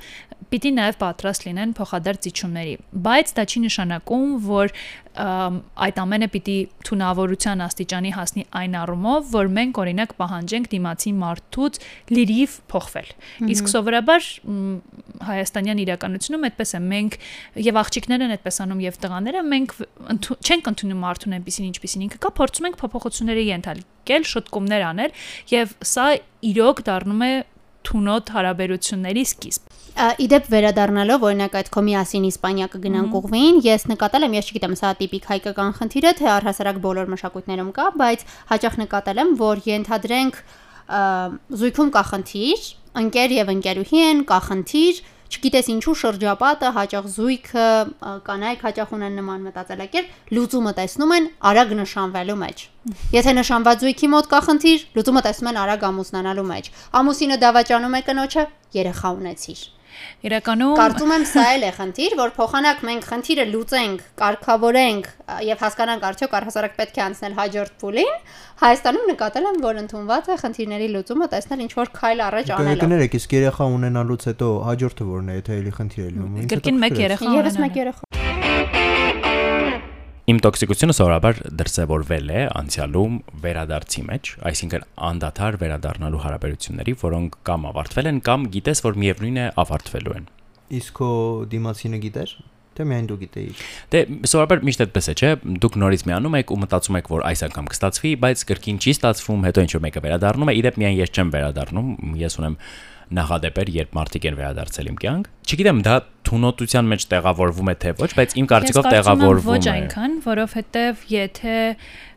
պիտի 0.53 0.71
նաև 0.77 0.97
պատրաստ 1.01 1.45
լինեն 1.47 1.71
փոխադարձ 1.77 2.25
զիջումների։ 2.27 2.73
Բայց 3.05 3.31
դա 3.37 3.43
չի 3.49 3.61
նշանակում, 3.63 4.33
որ 4.45 4.73
այդ 5.13 5.99
ամենը 6.01 6.27
պիտի 6.33 6.55
թունավորության 6.87 7.63
աստիճանի 7.63 8.11
հասնի 8.17 8.43
այն 8.59 8.77
առումով, 8.81 9.27
որ 9.33 9.49
մենք 9.57 9.79
օրինակ 9.83 10.13
պահանջենք 10.17 10.69
դիմացի 10.73 11.13
մարդուց 11.21 11.79
լիրիվ 12.17 12.55
փոխվել։ 12.73 13.11
Իսկ 13.53 13.69
սովորաբար 13.73 14.29
հայաստանյան 15.29 15.83
իրականությունում 15.83 16.47
այդպես 16.49 16.73
է։ 16.73 16.81
Մենք 16.93 17.17
եւ 17.69 17.79
աղջիկներն 17.83 18.25
են 18.25 18.35
այդպես 18.37 18.59
անում 18.65 18.83
եւ 18.83 18.99
տղաները 19.05 19.45
մենք 19.53 19.77
չենք 20.33 20.69
ընդունում 20.73 21.03
մարդուն 21.03 21.37
այնպեսին 21.37 21.69
ինչպեսին 21.69 22.05
ինքը 22.09 22.21
կա, 22.23 22.33
փորձում 22.41 22.67
ենք 22.73 22.77
փոփոխությունների 22.81 23.45
ենթարկել, 23.53 24.27
շտկումներ 24.33 24.85
անել 24.89 25.17
եւ 25.53 25.77
սա 25.93 26.07
իրոք 26.53 26.85
դառնում 26.89 27.23
է 27.23 27.33
թունոտ 27.87 28.31
հարաբերությունների 28.33 29.23
սկիզբ։ 29.29 29.73
Իդեպ 30.23 30.47
վերադառնալով 30.49 31.25
օրինակ 31.27 31.55
այդ 31.59 31.67
կոմիասին 31.73 32.27
Իսպանիա 32.29 32.67
կգնանք 32.73 33.17
ուղվին, 33.19 33.59
ես 33.67 33.85
նկատել 33.91 34.25
եմ, 34.27 34.37
ես 34.39 34.49
չգիտեմ, 34.49 34.75
սա 34.79 34.91
տիպիկ 35.03 35.27
հայկական 35.33 35.73
խնդիր 35.77 36.07
է, 36.09 36.13
թե 36.17 36.29
առհասարակ 36.33 36.79
բոլոր 36.83 37.11
մշակույթներում 37.13 37.71
կա, 37.77 37.85
բայց 38.01 38.25
հաճախ 38.53 38.77
նկատել 38.83 39.21
եմ, 39.23 39.33
որ 39.43 39.61
ենթադրենք 39.69 40.39
զույգում 41.63 41.91
կա 41.93 42.03
խնդիր, 42.09 42.63
ընկեր 43.03 43.35
եւ 43.37 43.53
ընկերուհի 43.53 44.01
են, 44.03 44.23
կա 44.33 44.39
խնդիր, 44.49 45.03
չգիտես 45.33 45.69
ինչու 45.73 45.95
շրջապատը, 45.99 46.69
հաճախ 46.77 47.05
զույգը, 47.13 47.67
կանայք 48.27 48.65
հաճախ 48.67 48.93
ունեն 48.97 49.17
նման 49.19 49.45
մտածելակերպ, 49.49 50.15
լուծումը 50.37 50.73
տեսնում 50.79 51.13
են 51.17 51.29
արագ 51.51 51.75
նշանվելու 51.81 52.39
մեջ։ 52.43 52.65
Եթե 53.17 53.35
նշանված 53.39 53.83
զույգի 53.83 54.09
մոտ 54.13 54.29
կա 54.33 54.41
խնդիր, 54.47 54.87
լուծումը 54.97 55.23
տեսնում 55.27 55.51
են 55.53 55.61
արագ 55.63 55.87
ամուսնանալու 55.89 56.49
մեջ։ 56.53 56.71
Ամուսինը 57.03 57.37
դավաճանում 57.43 57.97
է 57.97 58.01
կնոջը, 58.09 58.43
երեխա 58.77 59.13
ունեցիր։ 59.23 59.61
Իրականում 60.23 60.75
Կարծում 60.79 61.13
եմ 61.13 61.25
սա 61.29 61.43
էլ 61.53 61.63
է 61.67 61.71
խնդիր, 61.77 62.15
որ 62.19 62.33
փոխանակ 62.37 62.83
մենք 62.87 63.07
խնդիրը 63.09 63.45
լուծենք, 63.53 64.03
կարգավորենք 64.23 65.09
եւ 65.47 65.63
հասկանանք 65.63 66.05
արդյոք 66.09 66.37
առհասարակ 66.39 66.77
պետք 66.79 66.99
է 66.99 67.03
անցնել 67.03 67.35
հաջորդ 67.39 67.75
փուլին։ 67.83 68.13
Հայաստանում 68.63 69.07
նկատել 69.13 69.49
եմ, 69.51 69.59
որ 69.63 69.81
ընդունված 69.83 70.31
է 70.33 70.37
խնդիրների 70.43 70.87
լուծումը 70.93 71.27
տեսնել 71.33 71.63
ինչ 71.67 71.73
որ 71.79 71.93
քայլ 71.99 72.23
առաջ 72.29 72.53
անելով։ 72.53 72.83
Կներեք, 72.83 73.17
իսկ 73.19 73.37
երեխա 73.39 73.69
ունենալուց 73.77 74.27
հետո 74.31 74.49
հաջորդը 74.69 75.09
որն 75.13 75.33
է, 75.33 75.37
եթե 75.43 75.59
էլի 75.63 75.75
խնդիր 75.79 76.03
է 76.03 76.09
լինում։ 76.13 76.49
կրկին 76.53 76.81
մեկ 76.87 77.03
երեխա 77.03 77.37
Եվս 77.39 77.61
մեկ 77.63 77.79
երեխա։ 77.83 79.22
Իմ 80.33 80.39
տոքսիկությունը 80.41 80.93
սովորաբար 80.97 81.39
դրսևորվել 81.59 82.29
է 82.33 82.39
անցյալում 82.57 83.17
վերադարձի 83.43 84.03
մեջ, 84.07 84.29
այսինքն 84.49 84.85
անդադար 85.09 85.57
վերադառնալու 85.61 86.21
հարաբերությունների, 86.23 86.95
որոնք 87.03 87.35
կամ 87.49 87.67
ավարտվել 87.69 88.09
են, 88.09 88.21
կամ 88.25 88.47
գիտես, 88.55 88.81
որ 88.87 88.97
միևնույն 89.03 89.37
է 89.43 89.45
ավարտվելու 89.61 90.15
են։ 90.17 90.25
Իսկ 90.79 90.97
քո 90.97 91.09
դիմացինը 91.53 91.99
գիտեր, 92.07 92.33
թե 92.73 92.87
միայն 92.89 93.09
դու 93.11 93.19
գիտեիր։ 93.21 93.61
Դե 93.93 94.01
սովորաբար 94.33 94.63
միշտ 94.65 94.83
այդպես 94.87 95.11
է, 95.13 95.15
չէ՞։ 95.21 95.31
Դուք 95.61 95.77
նորից 95.83 96.05
միանում 96.09 96.37
եք 96.39 96.53
ու 96.53 96.59
մտածում 96.63 96.97
եք, 96.97 97.11
որ 97.13 97.25
այս 97.29 97.45
անգամ 97.51 97.69
կստացվի, 97.73 98.15
բայց 98.23 98.43
կրկին 98.49 98.81
չի 98.81 98.93
ստացվում, 98.97 99.45
հետո 99.53 99.67
ինչ 99.67 99.71
որ 99.77 99.83
մեկը 99.85 100.03
վերադառնում 100.07 100.49
է, 100.49 100.55
իդեպ 100.63 100.79
միայն 100.81 100.97
ես 101.03 101.13
չեմ 101.13 101.33
վերադառնում, 101.37 101.93
ես 102.23 102.39
ունեմ 102.41 102.57
նախադեպեր, 103.17 103.71
երբ 103.77 103.97
մարդիկ 103.97 104.27
են 104.29 104.37
վերադարձել 104.39 104.89
իմ 104.93 104.97
կյանք։ 105.03 105.29
Չգիտեմ, 105.43 105.81
դա 105.83 105.95
թունոտության 106.29 106.89
մեջ 106.93 107.05
տեղավորվում 107.13 107.71
է 107.73 107.75
թե 107.83 107.93
ոչ, 107.99 108.09
բայց 108.19 108.35
իմ 108.39 108.47
կարծիքով 108.53 108.89
տեղավորվում 108.93 109.49
ոչ 109.53 109.63
է։ 109.63 109.71
այնքան, 109.73 110.15
որովհետև 110.23 111.05
եթե 111.13 111.57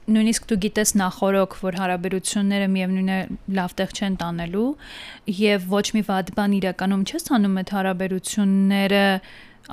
նույնիսկ 0.07 0.47
դու 0.47 0.59
գիտես 0.63 0.93
նախորոք, 1.01 1.55
որ 1.67 1.79
հարաբերությունները 1.81 2.67
միևնույն 2.77 3.11
է 3.11 3.19
լավ 3.59 3.73
տեղ 3.81 3.95
չեն 3.97 4.19
տանելու 4.23 4.67
եւ 5.41 5.67
ոչ 5.73 5.87
մի 5.97 6.03
վատ 6.07 6.31
բան 6.37 6.57
իրականում 6.61 7.03
չես 7.11 7.27
անում 7.37 7.59
այդ 7.63 7.73
հարաբերությունները 7.77 9.05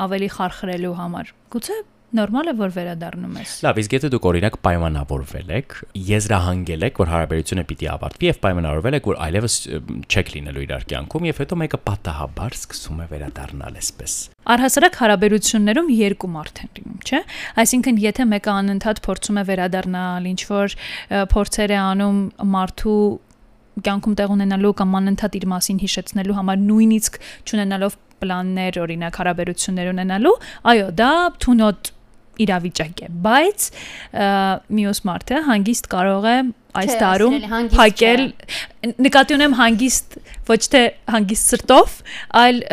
ավելի 0.04 0.30
խարխրելու 0.34 0.96
համար։ 0.98 1.34
Գուցե 1.54 1.78
նորմալ 2.18 2.52
է 2.52 2.54
որ 2.60 2.72
վերադառնում 2.76 3.38
ես։ 3.42 3.54
Լավ, 3.66 3.80
իսկ 3.84 3.96
եթե 3.98 4.10
դուք 4.14 4.28
օրինակ 4.30 4.58
պայմանավորվել 4.68 5.52
եք, 5.58 5.76
եզրահանգել 6.10 6.86
եք, 6.88 7.02
որ 7.04 7.12
հարաբերությունը 7.14 7.66
պիտի 7.72 7.90
ավարտվի 7.94 8.30
եւ 8.30 8.40
պայմանավորվել 8.44 8.98
եք, 9.00 9.10
որ 9.10 9.20
այլևս 9.28 9.58
չեք 10.14 10.32
լինելու 10.34 10.64
իրար 10.64 10.88
կյանքում 10.94 11.28
եւ 11.30 11.42
հետո 11.44 11.60
մեկը 11.64 11.80
պատահաբար 11.90 12.58
սկսում 12.60 13.04
է 13.04 13.08
վերադառնալ 13.14 13.78
այսպես։ 13.84 14.16
Առհասարակ 14.54 14.98
հարաբերություններում 15.04 15.92
երկու 16.04 16.32
մարդ 16.34 16.64
են 16.64 16.72
լինում, 16.78 16.98
չէ՞։ 17.04 17.22
Այսինքն, 17.64 18.02
եթե 18.04 18.26
մեկը 18.34 18.54
անընդհատ 18.54 19.04
փորձում 19.08 19.40
է 19.40 19.44
վերադառնալ, 19.54 20.28
ինչ 20.34 20.42
որ 20.54 20.76
փորձեր 21.34 21.74
է 21.74 21.80
անում 21.84 22.20
մարդու 22.54 23.04
կյանքում 23.84 24.16
տեղ 24.20 24.34
ունենալու 24.34 24.74
կամ 24.78 24.98
անընդհատ 25.00 25.38
իր 25.40 25.46
մասին 25.50 25.80
հիշեցնելու 25.82 26.36
համար 26.38 26.60
նույնիսկ 26.62 27.16
ճանենալով 27.50 27.96
պլաններ, 28.24 28.80
օրինակ 28.84 29.20
հարաբերություններ 29.20 29.92
ունենալու, 29.94 30.36
այո, 30.72 30.88
դա 31.00 31.12
թունոտ 31.44 31.92
իրավիճակ 32.44 33.02
է, 33.06 33.10
բայց 33.26 33.66
մյուս 34.80 35.02
մարդը 35.10 35.42
հանգիստ 35.48 35.90
կարող 35.94 36.30
է 36.34 36.38
այս 36.74 36.94
տարում 37.04 37.36
փակել 37.74 38.24
նկատի 39.06 39.36
ունեմ 39.38 39.58
հանգիստ 39.60 40.16
ոչ 40.50 40.62
թե 40.74 40.82
հանգիստ 41.14 41.52
սրտով, 41.54 41.98
այլ 42.44 42.64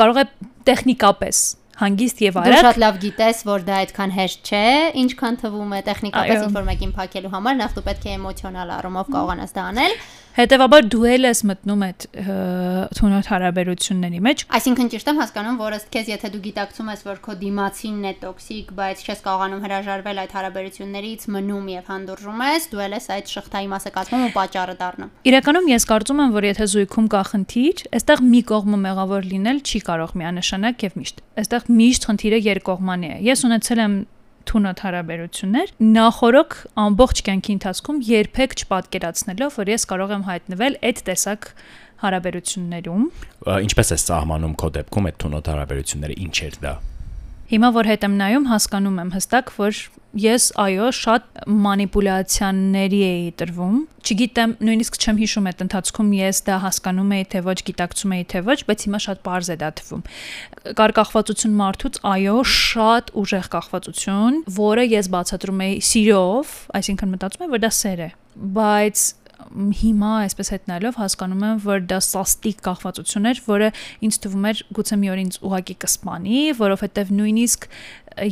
կարող 0.00 0.20
է 0.20 0.26
տեխնիկապես 0.68 1.44
հանգիստ 1.76 2.20
եւ 2.24 2.36
Դու 2.36 2.42
արագ 2.42 2.62
շատ 2.64 2.78
լավ 2.80 2.98
գիտես, 3.02 3.40
որ 3.46 3.64
դա 3.66 3.80
այդքան 3.82 4.12
հեշտ 4.16 4.50
չէ, 4.50 4.62
ինչքան 5.02 5.34
թվում 5.42 5.74
է 5.76 5.80
տեխնիկապես 5.88 6.36
Այո։ 6.36 6.46
ինչ 6.46 6.54
որ 6.56 6.64
մեկին 6.70 6.94
փակելու 6.96 7.32
համար, 7.34 7.58
նախ 7.60 7.74
դու 7.76 7.84
պետք 7.88 8.06
է 8.06 8.14
էմոցիոնալ 8.16 8.72
առումով 8.76 9.10
կարողանաս 9.12 9.52
դա 9.56 9.66
անել։ 9.72 9.98
հետեւաբար 10.36 10.88
դու 10.92 11.06
էլ 11.12 11.26
ես 11.30 11.40
մտնում 11.48 11.84
այդ 11.86 12.06
թունոտ 12.96 13.28
հարաբերությունների 13.32 14.20
մեջ 14.26 14.44
Այսինքն 14.56 14.90
ճիշտ 14.92 15.10
եմ 15.12 15.20
հասկանում, 15.22 15.56
որ 15.60 15.76
ըստ 15.76 15.88
քեզ 15.96 16.10
եթե 16.12 16.30
դու 16.34 16.40
գիտակցում 16.46 16.90
ես, 16.92 17.04
որ 17.06 17.20
քո 17.24 17.36
դիմացինն 17.40 18.06
է 18.06 18.12
տոքսիկ, 18.22 18.72
բայց 18.76 19.04
չես 19.06 19.22
կարողանում 19.26 19.62
հրաժարվել 19.66 20.20
այդ 20.22 20.34
հարաբերություններից, 20.36 21.26
մնում 21.36 21.70
եւ 21.72 21.90
հանդուրժում 21.92 22.42
ես, 22.46 22.68
դու 22.72 22.82
էլ 22.86 22.96
ես 22.96 23.08
այդ 23.16 23.32
շղթայի 23.36 23.70
մասը 23.72 23.92
կազմում 23.96 24.26
ու 24.26 24.32
պատճառը 24.36 24.76
դառնում։ 24.80 25.12
Իրականում 25.26 25.70
ես 25.72 25.88
կարծում 25.90 26.20
եմ, 26.26 26.34
որ 26.36 26.48
եթե 26.50 26.68
զույգում 26.76 27.08
կա 27.16 27.22
խնդիր, 27.32 27.84
այստեղ 27.96 28.24
մի 28.26 28.42
կողմը 28.50 28.80
մեղավոր 28.86 29.30
լինել 29.36 29.62
չի 29.66 29.80
կարող 29.86 30.14
միանշանակ 30.20 30.86
եւ 30.86 31.00
միշտ։ 31.00 31.24
Այստեղ 31.36 31.70
միշտ 31.80 32.06
խնդիրը 32.10 32.40
երկկողմանի 32.46 33.10
է։ 33.16 33.18
Ես 33.26 33.46
ունեցել 33.46 33.82
եմ 33.86 33.96
թունոտ 34.50 34.82
հարաբերություններ 34.86 35.72
նախորոք 35.96 36.56
ամբողջ 36.86 37.22
կյանքի 37.26 37.56
ընթացքում 37.56 37.98
երբեք 38.10 38.56
չպատկերացնելով, 38.62 39.56
որ 39.60 39.72
ես 39.74 39.86
կարող 39.90 40.14
եմ 40.16 40.26
հայտնվել 40.26 40.78
այդ 40.86 41.02
տեսակ 41.06 41.48
հարաբերություններում 42.06 43.04
Ինչպես 43.66 43.92
է 43.96 43.98
սահմանում 44.06 44.54
քո 44.60 44.70
դեպքում 44.76 45.08
այդ 45.10 45.18
թունոտ 45.22 45.50
հարաբերությունները, 45.52 46.16
ինչ 46.26 46.36
էր 46.46 46.58
դա։ 46.66 46.74
Հիմա 47.46 47.68
որ 47.76 47.86
հետ 47.86 48.04
եմ 48.06 48.14
նայում, 48.20 48.46
հասկանում 48.50 48.96
եմ 49.02 49.10
հստակ, 49.16 49.50
որ 49.56 49.80
ես 50.16 50.46
այո, 50.60 50.86
շատ 50.96 51.26
մանիպուլյացիաների 51.66 53.00
էի 53.06 53.26
տրվում։ 53.40 53.76
Չգիտեմ, 54.06 54.54
նույնիսկ 54.66 54.96
չեմ 55.02 55.20
հիշում 55.20 55.48
այդ 55.50 55.62
ընթացքում 55.66 56.10
ես 56.16 56.40
դա 56.46 56.56
հասկանում 56.62 57.12
էի 57.16 57.26
թե 57.32 57.42
ոչ, 57.46 57.56
գիտակցում 57.68 58.14
էի 58.16 58.24
թե 58.32 58.42
ոչ, 58.46 58.58
բայց 58.70 58.86
հիմա 58.86 59.00
շատ 59.06 59.22
པարզ 59.26 59.50
է 59.50 59.56
դա 59.62 59.70
թվում։ 59.80 60.04
Կար 60.78 60.94
կախվածություն 61.00 61.56
մարդուց, 61.60 62.00
այո, 62.14 62.36
շատ 62.54 63.12
ուժեղ 63.22 63.50
կախվածություն, 63.56 64.40
որը 64.56 64.88
ես 64.94 65.12
բացատրում 65.16 65.62
էի 65.66 65.76
սիրով, 65.90 66.56
այսինքն 66.80 67.14
մտածում 67.16 67.46
եմ, 67.46 67.54
որ 67.56 67.64
դա 67.66 67.72
սեր 67.76 68.04
է, 68.06 68.10
բայց 68.56 69.06
հիմա 69.46 70.12
այսպես 70.26 70.50
հետնալով 70.54 70.96
հասկանում 71.00 71.44
եմ, 71.46 71.58
որ 71.66 71.82
դա 71.90 71.98
սաստիկ 72.06 72.62
կախվածություն 72.66 73.28
էր, 73.30 73.40
որը 73.46 73.68
ինձ 74.06 74.18
թվում 74.24 74.46
էր 74.50 74.62
գուցե 74.78 74.98
մի 75.02 75.10
օր 75.12 75.22
ինձ 75.22 75.38
ուղակի 75.46 75.76
կսպանի, 75.84 76.40
որովհետև 76.60 77.12
նույնիսկ 77.20 77.68
ը, 77.68 78.28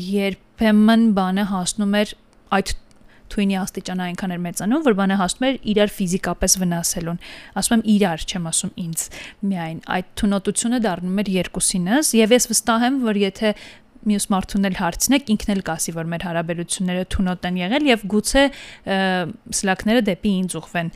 երբեմն 0.54 1.04
բանը 1.16 1.44
հասնում 1.50 1.94
էր 1.98 2.10
այդ 2.54 2.72
թույնի 3.34 3.56
աստիճանը 3.58 4.04
այնքան 4.04 4.34
էր 4.34 4.42
մեծանում, 4.44 4.82
որ 4.84 4.96
բանը 5.00 5.14
հասնում 5.18 5.46
էր 5.48 5.56
իրար 5.74 5.92
ֆիզիկապես 5.94 6.56
վնասելուն։ 6.62 7.22
Ասում 7.58 7.74
եմ 7.74 7.86
իրար, 7.94 8.26
չեմ 8.30 8.44
ասում 8.50 8.74
ինձ։ 8.84 9.06
Միայն 9.50 9.80
այդ 9.94 10.10
թունոտությունը 10.20 10.80
դառնում 10.84 11.22
էր 11.24 11.30
երկուսինս, 11.34 12.12
եւ 12.20 12.34
ես 12.36 12.46
վստահ 12.52 12.84
եմ, 12.84 13.00
որ 13.08 13.20
եթե 13.24 13.54
մյուս 14.04 14.26
մարդուն 14.28 14.68
էլ 14.68 14.74
հարցնեք, 14.76 15.30
ինքն 15.32 15.52
էլ 15.54 15.60
կասի, 15.64 15.92
որ 15.96 16.08
մեր 16.12 16.24
հարաբերությունները 16.28 17.04
թունոտ 17.14 17.46
են 17.48 17.58
եղել 17.62 17.86
եւ 17.88 18.02
գուցե 18.12 18.42
սլակները 19.64 20.02
դեպի 20.10 20.32
ինձ 20.44 20.56
ուղվեն։ 20.60 20.90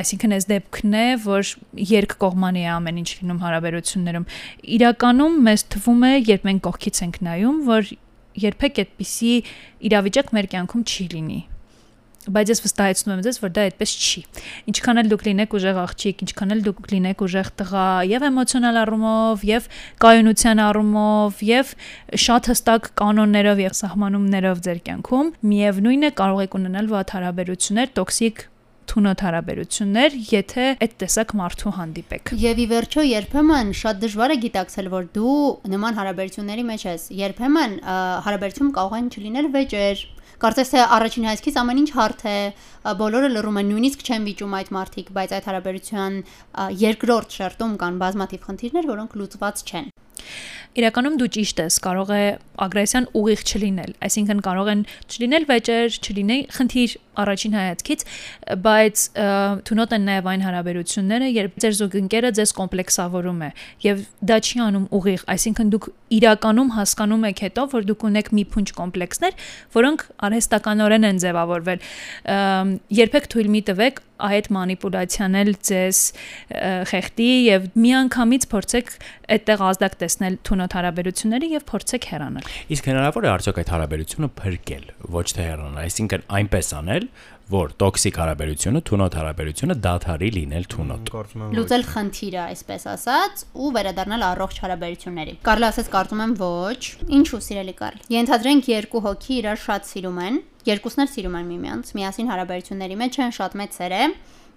Այսինքն 0.00 0.34
այս 0.34 0.48
դեպքն 0.50 0.98
է, 0.98 1.06
որ 1.30 1.52
երկկողմանի 1.94 2.66
է 2.66 2.70
ամեն 2.74 3.00
ինչ 3.04 3.10
լինում 3.20 3.42
հարաբերություններում։ 3.46 4.28
Իրականում 4.80 5.40
մեզ 5.46 5.66
թվում 5.78 6.06
է, 6.10 6.12
երբ 6.26 6.50
մենք 6.50 6.64
կողքից 6.66 7.04
ենք 7.06 7.20
նայում, 7.30 7.62
որ 7.70 7.94
երբեք 8.38 8.82
այդպիսի 8.84 9.32
իրավիճակ 9.90 10.36
մեր 10.36 10.52
կյանքում 10.54 10.84
չի 10.90 11.06
լինի 11.14 11.40
բայց 12.28 12.50
ես 12.52 12.60
վստահեցնում 12.60 13.12
եմ 13.14 13.20
ձեզ, 13.24 13.36
որ 13.40 13.52
դա 13.56 13.62
այդպես 13.70 13.92
չի։ 13.96 14.22
Ինչքան 14.70 15.00
էլ 15.00 15.08
դուք 15.10 15.22
լինեք 15.24 15.54
ուժեղ 15.56 15.78
աղջիկ, 15.80 16.24
ինչքան 16.26 16.52
էլ 16.54 16.60
դուք 16.66 16.90
լինեք 16.92 17.24
ուժեղ 17.24 17.48
տղա, 17.60 17.86
եւ 18.10 18.26
էմոցիոնալ 18.28 18.80
առումով, 18.80 19.46
եւ 19.50 19.68
կայունության 20.04 20.62
առումով, 20.66 21.42
եւ 21.48 21.74
շատ 22.28 22.50
հստակ 22.52 22.90
կանոններով 23.00 23.64
եւ 23.64 23.76
սահմանումներով 23.80 24.62
ձեր 24.68 24.84
կյանքում, 24.90 25.34
միևնույն 25.48 26.04
է 26.04 26.14
կարող 26.20 26.44
եք 26.44 26.56
ունենալ 26.60 26.92
վատ 26.92 27.14
հարաբերություններ, 27.16 27.94
տոքսիկ 27.96 28.44
թունոտ 28.90 29.22
հարաբերություններ, 29.26 30.16
եթե 30.30 30.66
այդ 30.86 30.94
տեսակ 31.02 31.34
մարդու 31.40 31.72
հանդիպեք։ 31.78 32.32
Եվ 32.42 32.60
ի 32.60 32.66
վերջո 32.70 33.04
երբեմն 33.06 33.74
շատ 33.80 34.00
դժվար 34.04 34.34
է 34.34 34.38
գիտակցել, 34.44 34.88
որ 34.94 35.10
դու 35.14 35.34
նման 35.74 36.00
հարաբերությունների 36.00 36.64
մեջ 36.70 36.86
ես։ 36.90 37.04
Երբեմն 37.20 37.76
հարաբերություն 38.26 38.72
կարող 38.80 38.96
են 39.00 39.12
չլինել 39.14 39.50
վեճեր։ 39.54 40.08
Կարծես 40.40 40.70
թե 40.72 40.82
առաջին 40.96 41.26
հայացքից 41.28 41.56
ամեն 41.60 41.80
ինչ 41.80 41.90
հարթ 41.98 42.22
է, 42.30 42.36
բոլորը 42.96 43.28
լռում 43.34 43.58
են, 43.60 43.72
նույնիսկ 43.74 44.04
չեն 44.08 44.28
վիճում 44.30 44.54
այդ 44.56 44.70
մարդիկ, 44.76 45.10
բայց 45.18 45.34
այդ 45.36 45.48
հարաբերության 45.50 46.16
երկրորդ 46.80 47.36
շերտում 47.36 47.74
կան 47.82 47.98
բազմաթիվ 48.00 48.46
խնդիրներ, 48.48 48.88
որոնք 48.88 49.18
լուծված 49.20 49.64
չեն։ 49.68 49.90
Իրականում 50.80 51.16
դու 51.20 51.28
ճիշտ 51.34 51.60
ես, 51.64 51.76
կարող 51.84 52.10
է 52.14 52.24
ագրեսիան 52.64 53.06
ուղիղ 53.20 53.40
չլինել, 53.50 53.94
այսինքն 54.06 54.42
կարող 54.46 54.68
են 54.70 54.82
չլինել 55.10 55.46
վեճեր, 55.50 55.96
չլինել 56.06 56.44
խնդիր 56.56 56.92
առաջին 57.20 57.56
հայացքից, 57.58 58.04
բայց 58.66 59.04
թունոտ 59.70 59.94
են 59.96 60.04
նաև 60.10 60.28
այն 60.30 60.44
հարաբերությունները, 60.46 61.30
երբ 61.36 61.56
ձեր 61.64 61.74
զուգընկերը 61.80 62.30
ձեզ 62.38 62.52
կոմպլեքսավորում 62.60 63.40
է 63.40 63.50
եւ 63.86 64.04
դա 64.30 64.38
չի 64.40 64.62
անում 64.66 64.86
ուղիղ, 65.00 65.24
այսինքն 65.34 65.72
դուք 65.74 65.88
իրականում 66.20 66.70
հասկանում 66.74 67.26
եք 67.30 67.42
հետո, 67.46 67.64
որ 67.74 67.88
դուք 67.90 68.06
ունեք 68.10 68.30
մի 68.34 68.44
փունջ 68.50 68.72
կոմպլեքսներ, 68.80 69.36
որոնք 69.78 70.06
արհեստականորեն 70.30 71.08
են 71.10 71.20
ձևավորվել։ 71.24 71.84
Երբեք 73.00 73.28
թույլ 73.30 73.50
մի 73.54 73.62
տվեք 73.70 74.00
այդ 74.20 74.48
մանիպուլյացիան 74.56 75.36
էլ 75.40 75.50
ձեզ 75.68 76.00
խեղդի 76.90 77.28
եւ 77.46 77.68
միանգամից 77.84 78.46
փորձեք 78.52 78.90
այդտեղ 79.36 79.62
ազդակ 79.70 79.96
տեսնել 80.02 80.36
թունոտ 80.50 80.76
հարաբերությունների 80.76 81.48
եւ 81.54 81.64
փորձեք 81.70 82.08
հեռանալ։ 82.10 82.50
Իսկ 82.76 82.90
հնարավոր 82.90 83.26
է 83.26 83.30
արդյոք 83.30 83.60
այդ 83.62 83.72
հարաբերությունը 83.74 84.30
փրկել, 84.40 84.84
ոչ 85.16 85.26
թե 85.30 85.46
հեռանալ, 85.46 85.80
այսինքն 85.86 86.26
այնպես 86.40 86.72
անել, 86.80 86.99
որ 87.50 87.72
տոքսիկ 87.82 88.18
հարաբերությունը, 88.20 88.80
թունոտ 88.90 89.16
հարաբերությունը 89.18 89.76
դադարի 89.86 90.28
լինել 90.36 90.66
թունոտ։ 90.74 91.12
լուծել 91.58 91.84
խնդիրը, 91.90 92.40
այսպես 92.44 92.86
ասած, 92.94 93.44
ու 93.58 93.70
վերադառնալ 93.74 94.26
առողջ 94.30 94.60
հարաբերությունների։ 94.64 95.34
Կարլ 95.50 95.68
ասած 95.70 95.90
կարծում 95.94 96.22
եմ 96.26 96.34
ոչ։ 96.40 96.82
Ինչու 97.20 97.42
սիրելի 97.50 97.74
Կարլ։ 97.80 98.02
Ենթադրենք 98.14 98.70
երկու 98.70 99.02
հոգի 99.10 99.34
իրար 99.40 99.62
շատ 99.66 99.90
սիրում 99.90 100.20
են, 100.30 100.42
երկուսն 100.70 101.04
էլ 101.06 101.10
սիրում 101.10 101.38
են 101.40 101.50
միմյանց, 101.50 101.94
միասին 101.98 102.30
հարաբերությունների 102.30 103.00
մեջ 103.00 103.18
են 103.24 103.34
շատ 103.40 103.58
մեծ 103.60 103.80
սեր 103.80 103.96
է, 103.96 104.04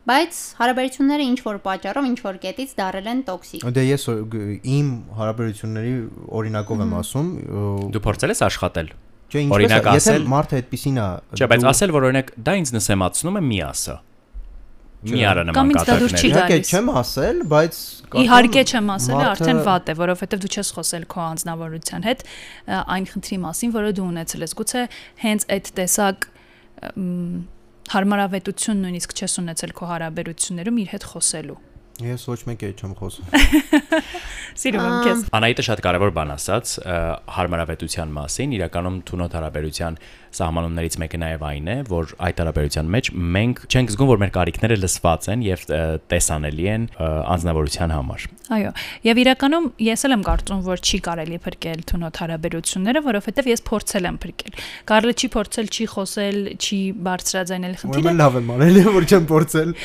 բայց 0.03 0.39
հարաբերությունները 0.59 1.25
ինչ 1.31 1.37
որ 1.45 1.59
պատճառով 1.63 2.07
ինչ 2.09 2.17
որ 2.25 2.39
կետից 2.43 2.71
դարել 2.75 3.05
են 3.13 3.19
տոքսիկ։ 3.29 3.63
Դե 3.77 3.83
ես 3.87 4.07
իմ 4.73 4.89
հարաբերությունների 5.19 5.93
օրինակով 6.43 6.83
եմ 6.83 6.95
ասում, 6.99 7.29
Դու 7.95 8.03
փորձել 8.03 8.33
ես 8.35 8.43
աշխատել։ 8.49 8.91
չէ 9.31 9.43
ինչպես 9.43 9.55
օրինակ 9.57 9.85
է, 9.87 9.93
եթե 9.97 10.15
մարդը 10.33 10.57
այդպեսին 10.59 10.97
է, 11.03 11.05
Չէ, 11.37 11.47
բայց 11.53 11.67
ասել 11.73 11.93
որ 11.93 12.07
օրինակ 12.09 12.33
դա 12.47 12.55
ինձ 12.63 12.73
նսեմացնում 12.77 13.39
է 13.39 13.43
մի 13.53 13.59
ասա։ 13.69 13.95
Մի 15.03 15.23
արա 15.27 15.41
նման 15.49 15.71
կատակներ։ 15.75 16.21
Իհարկե 16.29 16.57
չեմ 16.63 16.89
ասել, 17.01 17.39
բայց 17.51 17.79
Իհարկե 18.23 18.61
չեմ 18.71 18.91
ասել, 18.93 19.23
արդեն 19.33 19.59
վատ 19.67 19.89
է, 19.91 19.95
որովհետև 19.99 20.43
դու 20.43 20.51
չես 20.53 20.69
խոսել 20.77 21.07
քո 21.11 21.23
անձնավորության 21.23 22.07
հետ 22.07 22.23
այն 22.93 23.07
խնդրի 23.11 23.39
մասին, 23.43 23.73
որը 23.73 23.91
դու 23.99 24.07
ունեցել 24.13 24.45
ես։ 24.47 24.55
Գուցե 24.63 24.85
հենց 25.23 25.45
այդ 25.57 25.71
տեսակ 25.81 26.27
հարմարավետություն 27.93 28.83
նույնիսկ 28.83 29.17
չես 29.19 29.37
ունեցել 29.43 29.75
քո 29.75 29.91
հարաբերություններում 29.91 30.81
իր 30.83 30.93
հետ 30.93 31.07
խոսելու։ 31.11 31.59
Ես 32.01 32.23
ոչ 32.25 32.39
մեկ 32.49 32.63
էլ 32.65 32.71
չեմ 32.73 32.93
խոսում։ 32.97 33.33
Սիրում 34.63 34.85
եմ 34.85 34.95
քեզ։ 35.05 35.19
Անայտը 35.37 35.63
շատ 35.67 35.81
կարևոր 35.85 36.11
բան 36.17 36.31
ասաց 36.33 36.71
հարմարավետության 37.35 38.13
մասին, 38.17 38.55
իրականում 38.57 38.97
թունոտ 39.09 39.35
հարաբերության 39.37 39.97
սահմանումներից 40.33 40.97
մեկը 41.03 41.19
նաև 41.21 41.45
այն 41.49 41.69
է, 41.69 41.75
որ 41.89 42.13
այդ 42.27 42.41
հարաբերության 42.41 42.89
մեջ 42.93 43.09
մենք 43.37 43.61
չենք 43.69 43.93
զգում, 43.93 44.09
որ 44.09 44.21
մեր 44.23 44.31
կարիքները 44.37 44.77
լսված 44.81 45.27
են 45.33 45.45
եւ 45.45 45.65
տեսանելի 46.13 46.67
են 46.73 46.87
ը, 46.89 47.09
անձնավորության 47.33 47.93
համար։ 47.93 48.25
Այո, 48.57 48.71
եւ 49.05 49.21
իրականում 49.23 49.67
ես 49.85 50.05
էլ 50.09 50.15
եմ 50.17 50.25
կարծում, 50.29 50.63
որ 50.65 50.83
չի 50.83 50.99
կարելի 51.07 51.39
փրկել 51.45 51.83
թունոտ 51.93 52.21
հարաբերությունները, 52.23 53.03
որովհետեւ 53.13 53.49
ես 53.53 53.65
փորձել 53.69 54.09
եմ 54.09 54.17
փրկել։ 54.23 54.57
Կարլը 54.89 55.13
չի 55.13 55.29
փորձել, 55.37 55.71
չի 55.73 55.87
խոսել, 55.93 56.39
չի 56.57 56.79
բարձրաձայնել 57.07 57.77
խնդիրը։ 57.83 58.03
Ուրեմն 58.03 58.23
լավ 58.23 58.39
եմ 58.41 58.53
արել, 58.57 58.81
որ 58.97 59.09
չեմ 59.13 59.27
փորձել։ 59.33 59.75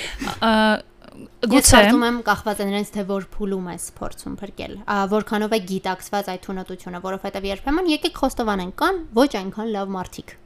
Գուցե 1.48 1.72
կարծում 1.74 2.04
եմ 2.08 2.18
կախված 2.26 2.58
է 2.58 2.66
նրանից 2.68 2.90
թե 2.94 3.04
որ 3.08 3.24
փուլում 3.34 3.70
ես 3.72 3.86
փորձում 3.98 4.34
փրկել։ 4.42 4.74
Որքանով 5.14 5.54
է 5.54 5.60
գիտակցված 5.70 6.28
այդ 6.34 6.44
թունոտությունը, 6.48 7.00
որովհետև 7.08 7.48
երբեմն 7.48 7.90
եկեք 7.94 8.20
խոստովանենք 8.22 8.76
կան 8.82 9.00
ոչ 9.18 9.30
այնքան 9.38 9.72
լավ 9.78 9.96
մարդիկ։ 9.98 10.36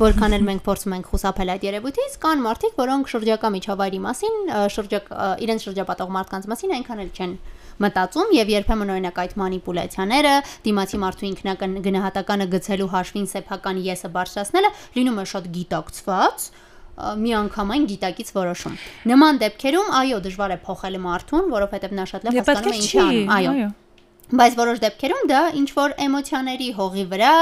Որքան 0.00 0.34
էլ 0.36 0.44
մենք 0.48 0.62
փորձում 0.64 0.94
ենք 0.94 1.08
խուսափել 1.12 1.50
այդ 1.54 1.64
երևույթից, 1.66 2.14
կան 2.24 2.42
մարդիկ, 2.44 2.76
որոնք 2.78 3.10
շրջակա 3.12 3.50
միջավայրի 3.54 4.00
մասին, 4.04 4.36
շրջակ 4.74 5.10
իրենց 5.44 5.66
շրջապատող 5.66 6.12
մարդկանց 6.14 6.48
մասին 6.52 6.74
այնքան 6.78 7.02
էլ 7.04 7.10
չեն 7.14 7.34
մտածում 7.84 8.34
եւ 8.38 8.52
երբեմն 8.54 8.92
օրինակ 8.94 9.16
այդ 9.24 9.32
մանիպուլյացիաները, 9.40 10.34
դիմացի 10.64 11.00
մարդու 11.04 11.28
ինքնական 11.30 11.74
գնահատականը 11.84 12.46
գցելու 12.54 12.90
հաշվին 12.94 13.26
սեփական 13.34 13.80
եսը 13.84 14.10
բարձրացնելը 14.14 14.70
լինում 14.94 15.18
է 15.18 15.26
շատ 15.34 15.48
գիտակցված, 15.58 16.46
միանգամայն 16.94 17.86
գիտակից 17.90 18.28
որոշում։ 18.34 18.76
Նման 19.10 19.40
դեպքերում 19.44 19.88
այո, 20.00 20.18
դժվար 20.26 20.54
է 20.54 20.58
փոխել 20.66 20.98
մարդուն, 21.04 21.48
որովհետև 21.54 21.96
նա 21.98 22.04
շատ 22.10 22.28
լավ 22.28 22.38
հասկանում 22.38 22.70
է 22.70 22.74
է 22.74 22.82
ինչ 22.82 22.90
չի, 22.90 22.98
է 22.98 23.04
անում։ 23.04 23.32
Այո։ 23.38 23.72
Բայց 24.24 24.54
որոշ 24.56 24.78
դեպքերում 24.84 25.26
դա 25.30 25.40
ինչ 25.60 25.68
որ 25.76 25.94
էմոցիաների 26.04 26.68
հողի 26.78 27.02
վրա 27.10 27.32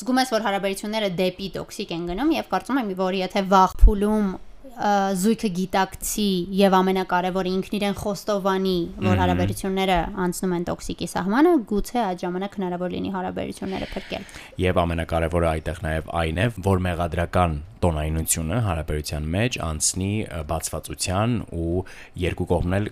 զգում 0.00 0.18
ես 0.22 0.32
որ 0.32 0.46
հարաբերությունները 0.48 1.10
դեպի 1.20 1.50
տոքսիկ 1.54 1.92
են 1.96 2.08
գնում 2.10 2.32
եւ 2.34 2.48
կարծում 2.50 2.80
եմ 2.82 2.90
որ 2.98 3.18
եթե 3.20 3.44
վաղ 3.52 3.76
փուլում 3.82 4.32
զույգը 4.62 5.48
գիտակցի 5.56 6.26
եւ 6.54 6.74
ամենակարևորը 6.78 7.50
ինքն 7.52 7.76
իրեն 7.78 7.96
խոստովանի 7.98 8.74
որ 9.02 9.20
հարաբերությունները 9.22 9.96
անցնում 10.24 10.54
են 10.56 10.66
տոքսիկի 10.68 11.08
սահմանը 11.12 11.54
գուցե 11.72 11.98
այդ 12.02 12.22
ժամանակ 12.22 12.56
հնարավոր 12.58 12.94
լինի 12.94 13.12
հարաբերությունները 13.16 13.88
փրկել 13.92 14.26
Եվ 14.62 14.80
ամենակարևորը 14.82 15.48
այդտեղ 15.52 15.82
նաև 15.86 16.12
այն 16.22 16.38
է, 16.42 16.46
որ 16.68 16.82
մեղադրական 16.86 17.56
տոնայնությունը 17.82 18.60
հարաբերության 18.68 19.26
մեջ 19.34 19.58
անցնի 19.66 20.12
բացվածության 20.52 21.36
ու 21.58 21.82
երկու 22.22 22.48
կողմն 22.52 22.78
էլ 22.78 22.88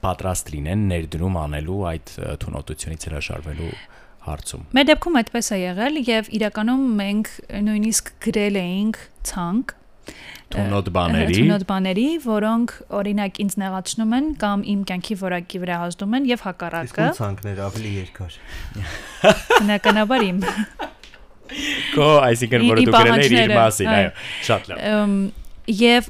պատրաստ 0.00 0.54
լինեն 0.54 0.86
ներդրում 0.94 1.40
անելու 1.40 1.80
այդ 1.90 2.14
թունոտությունից 2.44 3.08
հրաշարվելու 3.10 3.74
հարցում։ 4.20 4.64
Մեր 4.76 4.86
դեպքում 4.90 5.18
այդպես 5.20 5.50
է 5.50 5.58
եղել 5.60 6.00
եւ 6.06 6.30
իրականում 6.40 6.86
մենք 7.00 7.30
նույնիսկ 7.66 8.10
գրել 8.26 8.58
էինք 8.60 8.98
ցանկ 9.30 9.74
Թունոտ 10.50 10.90
բաների 10.94 11.36
Թունոտ 11.38 11.64
բաների, 11.70 12.06
որոնք 12.26 12.74
օրինակ 13.00 13.40
ինձ 13.44 13.56
նեղացնում 13.62 14.14
են 14.18 14.30
կամ 14.42 14.64
իմ 14.74 14.80
կյանքի 14.90 15.16
որակի 15.20 15.60
վրա 15.64 15.76
ազդում 15.86 16.16
են 16.18 16.30
եւ 16.30 16.40
Իսկ 16.40 16.48
հակառակը 16.50 17.04
ո՞ն 17.06 17.18
ցանկներ 17.20 17.60
ավելի 17.70 17.92
երկար։ 18.00 18.38
բնականաբար 19.60 20.26
իմ 20.30 20.40
Քո, 21.94 22.08
այսինքն 22.30 22.64
ի 22.66 22.74
դու 22.78 22.94
գրել 22.94 23.20
ես 23.20 23.32
իր 23.34 23.54
մասին, 23.56 23.88
այո։ 23.90 24.10
շատ 24.46 24.68
լավ։ 24.70 24.82
Եվ 25.70 26.08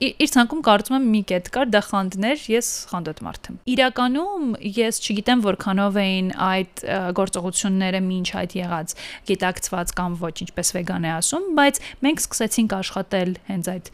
իր 0.00 0.30
ցանկում 0.34 0.62
կարծում 0.66 0.96
եմ 0.96 1.06
մի 1.14 1.20
կետ 1.30 1.48
կար, 1.54 1.68
դա 1.70 1.80
խանդներ, 1.86 2.42
ես 2.50 2.68
խանդոտ 2.90 3.20
մարդ 3.26 3.48
եմ։ 3.50 3.58
Իրականում 3.74 4.48
ես 4.76 5.00
չգիտեմ 5.04 5.44
որքանով 5.46 5.98
էին 6.02 6.30
այդ 6.46 6.82
գործողությունները 7.20 8.00
մինչ 8.10 8.28
այդ 8.40 8.56
եղած 8.60 8.94
գիտակցված 9.30 9.94
կամ 10.00 10.18
ոչ, 10.20 10.34
ինչպես 10.46 10.72
վեգան 10.76 11.06
է 11.06 11.12
ասում, 11.16 11.48
բայց 11.60 11.80
մենք 12.06 12.24
սկսեցինք 12.24 12.76
աշխատել 12.80 13.34
հենց 13.50 13.70
այդ 13.74 13.90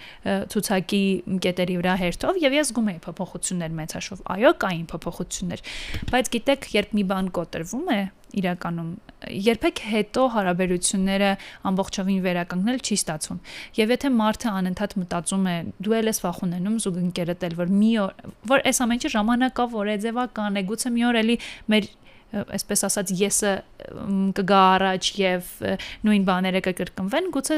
ցուցակի 0.56 1.04
կետերի 1.46 1.78
վրա 1.82 1.96
հերթով 2.02 2.42
եւ 2.46 2.56
ես 2.56 2.70
զգում 2.72 2.92
էի 2.96 3.00
փոփոխություններ 3.06 3.76
մեծ 3.76 3.96
հաշվով։ 3.96 4.22
Այո, 4.36 4.52
կային 4.66 4.86
փոփոխություններ։ 4.96 5.66
Բայց 6.12 6.30
գիտեք, 6.36 6.70
երբ 6.76 6.96
մի 6.96 7.04
բան 7.12 7.30
կոտրվում 7.36 7.90
է, 7.96 8.00
իրականում 8.36 8.88
երբեք 9.26 9.80
հետո 9.90 10.22
հարաբերությունները 10.34 11.28
ամբողջովին 11.70 12.18
վերականգնել 12.26 12.80
չի 12.84 12.96
ստացվում։ 13.00 13.38
Եվ 13.78 13.92
եթե 13.96 14.10
մարդը 14.16 14.50
անընդհատ 14.60 14.96
մտածում 15.02 15.46
է, 15.46 15.56
դու 15.86 15.96
ել 15.96 16.10
ես 16.10 16.20
վախ 16.26 16.40
ունենում 16.46 16.76
զուգընկերդ 16.84 17.46
էլ, 17.48 17.56
որ 17.60 17.72
մի 17.80 17.92
օր, 18.04 18.12
որ 18.52 18.66
այս 18.70 18.82
ամենը 18.86 19.12
ժամանակավոր 19.16 19.86
է, 19.86 19.96
ձևական 20.06 20.60
է, 20.60 20.64
գուցե 20.70 20.92
մի 20.96 21.06
օր 21.10 21.20
էլի 21.22 21.38
մեր 21.72 21.88
այսպես 22.56 22.84
ասած 22.86 23.12
եսը 23.20 23.52
կգա 24.36 24.60
առաջ 24.76 25.08
եւ 25.20 25.50
նույն 26.06 26.24
բաները 26.26 26.62
կկրկնվեն, 26.66 27.28
գուցե 27.36 27.56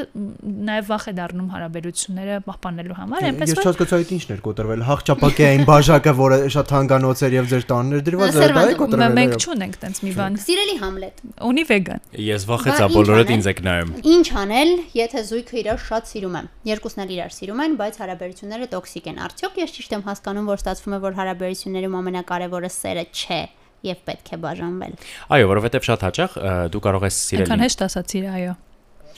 նաեւ 0.68 0.88
վախ 0.88 1.06
է 1.08 1.14
դառնում 1.18 1.48
հարաբերությունները 1.54 2.38
պահպանելու 2.48 2.98
համար, 2.98 3.26
այնպես 3.28 3.52
Ես 3.52 3.58
որ 3.58 3.68
չհասկացա 3.68 3.98
այդ 3.98 4.12
ինչն 4.18 4.34
էր 4.34 4.42
կոտրվել։ 4.48 4.84
Հաղճապակի 4.88 5.46
այն 5.48 5.64
բաժակը, 5.68 6.14
որը 6.18 6.38
շատ 6.54 6.74
հանգանոց 6.78 7.22
էր 7.28 7.36
եւ 7.38 7.48
ձեր 7.52 7.66
տաններ 7.68 8.04
դրված, 8.08 8.38
դա 8.38 8.64
է 8.68 8.76
կոտրվել։ 8.78 9.16
մենք 9.18 9.36
չունենք 9.38 9.78
տենց 9.82 10.02
մի 10.04 10.12
բան։ 10.18 10.38
Սիրելի 10.48 10.76
Համլետ 10.82 11.22
Ունի 11.48 11.64
վեգան։ 11.68 12.04
Ես 12.28 12.46
վախեցա 12.48 12.88
բոլորդ 12.94 13.32
ինձ 13.38 13.48
եք 13.52 13.62
նայում։ 13.68 13.92
Ինչ 14.14 14.26
անել, 14.42 14.72
եթե 14.98 15.22
զույգը 15.28 15.58
իրար 15.62 15.82
շատ 15.88 16.10
սիրում 16.12 16.38
է։ 16.38 16.42
Երկուսն 16.68 17.04
էլ 17.04 17.12
իրար 17.18 17.34
սիրում 17.38 17.62
են, 17.64 17.76
բայց 17.78 18.00
հարաբերությունները 18.02 18.68
տոքսիկ 18.74 19.08
են։ 19.12 19.22
Արդյոք 19.28 19.60
ես 19.62 19.76
ճիշտ 19.78 19.96
եմ 19.98 20.04
հասկանում, 20.08 20.48
որ 20.48 20.62
ստացվում 20.62 20.98
է, 20.98 21.00
որ 21.08 21.18
հարաբերություններում 21.18 21.98
ամենակարևորը 21.98 22.72
սերը 22.78 23.06
չէ 23.14 23.42
եւ 23.86 24.02
պետք 24.08 24.32
է 24.34 24.38
բաժանվել։ 24.42 24.94
Այո, 25.34 25.48
որովհետև 25.52 25.86
շատ 25.88 26.04
հաճախ 26.08 26.36
դու 26.74 26.82
կարող 26.88 27.06
ես 27.08 27.18
սիրել 27.28 27.44
Այնքան 27.46 27.64
հեշտ 27.64 27.84
ասացիր, 27.88 28.28
այո։ 28.38 28.54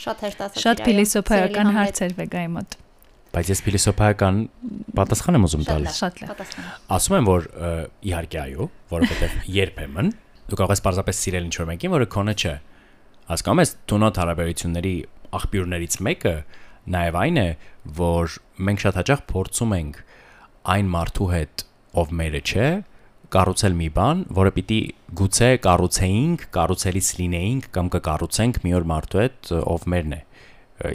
Շատ 0.00 0.24
հեշտ 0.26 0.42
ասած։ 0.46 0.64
Շատ 0.64 0.82
փիլիսոփայական 0.86 1.70
հարց 1.76 2.00
էր 2.06 2.14
վեգայի 2.20 2.50
մոտ։ 2.56 2.76
Բայց 3.30 3.50
ես 3.50 3.60
փիլիսոփայական 3.66 4.38
պատասխան 4.98 5.38
եմ 5.38 5.44
ուզում 5.46 5.64
տալ։ 5.68 5.84
Շատ 5.96 6.16
լավ։ 6.20 6.30
Պատասխան։ 6.30 6.70
Ասում 6.96 7.16
եմ, 7.20 7.28
որ 7.30 7.46
իհարկե 8.10 8.40
այո, 8.40 8.66
որովհետև 8.90 9.36
երբեմն 9.60 10.10
դու 10.50 10.58
կարող 10.58 10.74
ես 10.74 10.82
պարզապես 10.82 11.20
սիրել 11.24 11.44
ինչ-որ 11.46 11.68
մեկին, 11.70 11.92
որը 11.94 12.06
քոնը 12.10 12.34
չէ։ 12.40 12.54
Հասկանում 13.30 13.60
ես, 13.62 13.72
թունոտ 13.90 14.18
հարաբերությունների 14.20 14.94
աղբյուրներից 15.38 15.96
մեկը 16.06 16.32
նաև 16.90 17.18
այն 17.20 17.38
է, 17.38 17.48
որ 18.00 18.36
մենք 18.66 18.82
շատ 18.82 18.98
հաճախ 19.00 19.22
փորձում 19.30 19.74
ենք 19.78 20.00
այն 20.74 20.90
մարդու 20.90 21.28
հետ, 21.30 21.64
ով 22.00 22.14
մերը 22.20 22.40
չէ, 22.50 22.66
կառուցել 23.30 23.76
մի 23.78 23.88
բան, 23.94 24.22
որը 24.40 24.52
պիտի 24.56 24.80
գուցե 25.20 25.50
կառուցեինք, 25.66 26.44
կառուցելիս 26.56 27.10
լինեինք 27.20 27.70
կամ 27.76 27.90
կկառուցենք 27.94 28.60
մի 28.64 28.74
օր 28.80 28.88
մարդու 28.90 29.22
հետ, 29.22 29.52
ով 29.60 29.86
մերն 29.94 30.16
է 30.18 30.20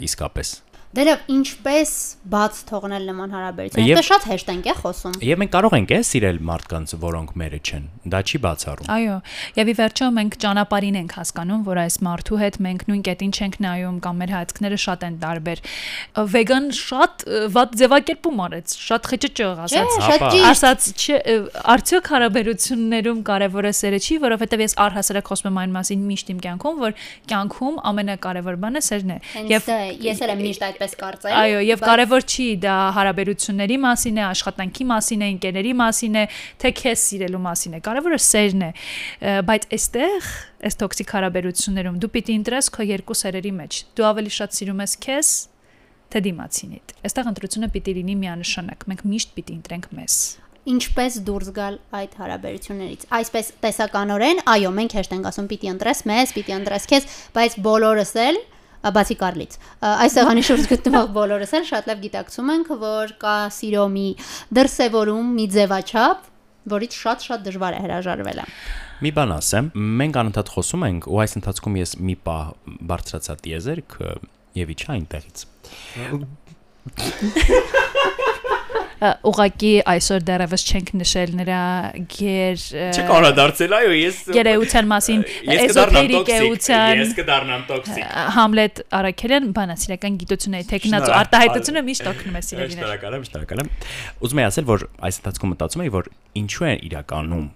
իսկապես։ 0.06 0.52
Դերև 0.96 1.26
ինչպես 1.36 1.90
բաց 2.32 2.58
թողնել 2.70 3.04
նման 3.10 3.32
հարաբերություն։ 3.36 3.86
Եվ- 3.86 3.98
Դա 4.00 4.04
շատ 4.06 4.22
հեշտ 4.30 4.48
ենք 4.56 4.66
է 4.66 4.74
խոսում։ 4.80 5.14
Եվ 5.26 5.36
մենք 5.42 5.52
կարող 5.56 5.72
ենք 5.76 5.90
է 5.92 5.98
սիրել 6.10 6.38
մարդկանց, 6.50 6.94
որոնք 7.04 7.30
մերը 7.36 7.58
չեն։ 7.66 7.84
Դա 8.06 8.20
չի 8.26 8.38
բացառում։ 8.46 8.88
Այո, 8.96 9.16
եւ 9.60 9.66
ի 9.66 9.74
վերջո 9.76 10.06
մենք 10.16 10.32
ճանապարհին 10.46 10.96
ենք 10.96 11.12
հասկանում, 11.16 11.60
որ 11.66 11.76
այս 11.84 11.96
մարդու 12.06 12.38
հետ 12.40 12.56
մենք 12.66 12.80
նույն 12.86 13.02
կետին 13.06 13.32
չենք 13.36 13.54
նայում 13.66 13.96
կամ 14.06 14.14
մեր 14.16 14.30
հայացքները 14.36 14.78
շատ 14.86 15.00
են 15.06 15.14
տարբեր։ 15.26 15.58
Վեգան 16.36 16.66
շատ 16.80 17.14
վատ 17.56 17.70
ձևակերպում 17.76 18.38
արեց, 18.46 18.66
շատ 18.86 19.02
խճճող 19.12 19.54
Չէ, 19.56 19.76
ասաց։ 19.76 19.90
շատ 20.06 20.16
Հապա։ 20.16 20.30
ճիշտ։ 20.32 20.46
Ասաց, 20.56 20.80
չէ, 20.96 21.16
արդյոք 21.76 22.06
հարաբերություններում 22.16 23.20
կարևորը 23.26 23.72
սերը 23.76 23.98
չի, 24.06 24.14
որովհետև 24.26 24.64
ես 24.66 24.72
առհասարակ 24.86 25.26
խոսում 25.30 25.50
եմ 25.50 25.60
այն 25.66 25.72
մասին 25.76 26.00
միշտ 26.06 26.26
իմ 26.36 26.38
կյանքում, 26.46 26.76
որ 26.86 26.92
կյանքում 27.30 27.76
ամենակարևոր 27.90 28.56
բանը 28.66 28.80
սերն 28.86 29.10
է։ 29.16 29.18
է, 29.76 29.80
ես 30.06 30.22
էլ 30.26 30.30
եմ 30.36 30.40
միշտ 30.46 30.62
այդպես 30.66 30.85
կարծել։ 31.00 31.34
Այո, 31.40 31.62
եւ 31.66 31.82
կարևոր 31.82 32.26
չի 32.26 32.46
դա 32.62 32.76
հարաբերությունների 32.96 33.78
մասին 33.82 34.20
է, 34.20 34.24
աշխատանքի 34.26 34.86
մասին 34.92 35.24
է, 35.26 35.30
ընկերների 35.34 35.74
մասին 35.80 36.16
է, 36.20 36.24
թե 36.62 36.72
քեզ 36.80 37.04
սիրելու 37.10 37.42
մասին 37.46 37.76
է։ 37.76 37.82
Կարևորը 37.86 38.20
սերն 38.26 38.64
է։ 38.66 38.70
Բայց 39.50 39.68
այստեղ, 39.76 40.30
այս 40.70 40.80
տոքսիկ 40.86 41.12
հարաբերություններում 41.16 42.00
դու 42.06 42.12
պիտի 42.16 42.38
ընտրես 42.40 42.72
քո 42.76 42.88
երկու 42.92 43.20
սերերի 43.26 43.52
մեջ։ 43.60 43.82
Դու 43.96 44.08
ավելի 44.12 44.34
շատ 44.36 44.58
սիրում 44.60 44.82
ես 44.86 44.96
քեզ, 45.06 45.30
թե 46.06 46.22
դիմացինիդ։ 46.26 46.98
Այստեղ 47.06 47.30
ընտրությունը 47.34 47.70
պիտի 47.76 47.94
լինի 48.00 48.18
միանշանակ։ 48.22 48.90
Մենք 48.92 49.06
միշտ 49.10 49.32
պիտի 49.36 49.56
ընտրենք 49.60 49.88
մեզ։ 50.00 50.18
ինչպես 50.66 51.16
դուրս 51.26 51.48
գալ 51.54 51.76
այդ 51.94 52.14
հարաբերություններից։ 52.20 53.04
Այսպես 53.18 53.50
տեսականորեն, 53.62 54.40
այո, 54.50 54.72
մենք 54.78 54.96
հեշտ 54.98 55.12
ենք 55.16 55.28
ասում 55.30 55.48
պիտի 55.52 55.70
ընտրես 55.72 56.00
մեզ, 56.10 56.32
պիտի 56.36 56.54
ընտրես 56.56 56.88
քեզ, 56.90 57.06
բայց 57.36 57.56
բոլորս 57.66 58.12
էլ 58.26 58.40
բացի 58.96 59.16
Կարլից։ 59.20 59.56
Այս 59.90 60.16
սեղանի 60.16 60.42
շուրջ 60.48 60.64
գտնվող 60.72 61.06
բոլորս 61.16 61.52
էլ 61.58 61.64
շատ 61.70 61.90
լավ 61.90 61.98
գիտակցում 62.06 62.48
ենք, 62.56 62.66
որ 62.82 63.14
կա 63.22 63.36
սիրո 63.56 63.84
մի 63.96 64.08
դրսևորում, 64.58 65.26
մի 65.36 65.46
ձևաչափ, 65.56 66.18
որից 66.76 66.98
շատ-շատ 67.02 67.46
դժվար 67.46 67.76
է 67.76 67.80
հրաժարվելը։ 67.86 68.44
Մի 69.06 69.10
բան 69.16 69.30
ասեմ, 69.36 69.66
մենք 70.00 70.14
անընդհատ 70.22 70.48
խոսում 70.56 70.86
ենք 70.86 71.02
ու 71.12 71.20
այս 71.26 71.32
ընթացքում 71.42 71.74
ես 71.82 71.90
մի 72.06 72.16
պահ 72.26 72.46
բարձրացա 72.90 73.34
դիեզերք 73.44 73.90
եւ 74.56 74.74
իջա 74.76 74.88
այնտեղից։ 74.96 75.38
Ը, 78.96 79.10
Ուղղակի 79.28 79.72
այսօր 79.92 80.22
դեռևս 80.28 80.62
չենք 80.70 80.92
նշել 80.96 81.32
նրա 81.40 81.60
գեր 82.16 82.62
ը, 82.80 82.86
Չկարադարձել, 82.96 83.74
այո, 83.76 83.90
ես 84.00 84.20
գերեության 84.36 84.88
մասին, 84.92 85.24
Ես 85.26 85.60
կդառնամ 85.66 85.66
էզոթերիկ 85.66 86.16
տոքսիկ։ 86.16 86.46
էության 86.46 87.02
Ես 87.02 87.12
կդառնամ 87.20 87.66
տոքսիկ։ 87.68 88.06
Համլետ 88.36 88.80
Արաքելյան 88.96 89.50
բանասիրական 89.56 90.16
գիտությունների 90.22 90.80
Շնորհակալ։ 90.86 91.16
արտահայտությունը 91.20 91.84
միշտ 91.90 92.10
օգնում 92.12 92.36
է 92.36 92.42
սիրելիներ։ 92.46 92.80
Շնորհակալ 92.80 93.16
եմ, 93.16 93.26
շնորհակալ 93.26 93.62
եմ։ 93.66 93.70
Ուզում 94.26 94.40
եմ 94.40 94.48
ասել, 94.48 94.66
որ 94.72 94.86
այս 95.06 95.20
ընթացքում 95.20 95.52
մտածում 95.56 95.84
եի, 95.86 95.92
որ 95.96 96.10
ինչու 96.40 96.66
է 96.66 96.72
իրականում 96.86 97.46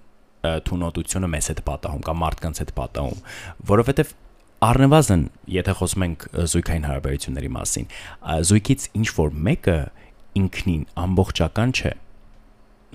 թունոտությունը 0.40 1.28
մեզ 1.34 1.48
հետ 1.50 1.58
պատահում 1.68 2.04
կամ 2.06 2.20
մարդկանց 2.24 2.60
հետ 2.60 2.70
պատահում, 2.80 3.18
որովհետև 3.70 4.12
առնվազն, 4.60 5.22
եթե 5.52 5.74
խոսում 5.80 6.04
ենք 6.06 6.24
զույգային 6.52 6.86
հարաբերությունների 6.88 7.50
մասին, 7.56 7.86
զույգից 8.50 8.86
ինչ 9.00 9.08
որ 9.20 9.36
մեկը 9.50 9.76
ինքնին 10.38 10.84
ամբողջական 11.04 11.72
չէ։ 11.74 11.94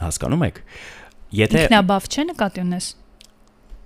Հասկանում 0.06 0.46
եք։ 0.46 0.62
Եթե 1.36 1.66
Ինքնաբավ 1.66 2.08
չէ 2.12 2.24
նկատի 2.32 2.64
ունես։ 2.66 2.94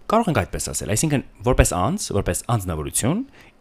կարող 0.10 0.30
ենք 0.30 0.40
այդպես 0.42 0.66
ասել, 0.72 0.92
այսինքն 0.94 1.24
որպես 1.46 1.72
անձ, 1.78 2.06
որպես 2.18 2.40
անձնավորություն, 2.50 3.20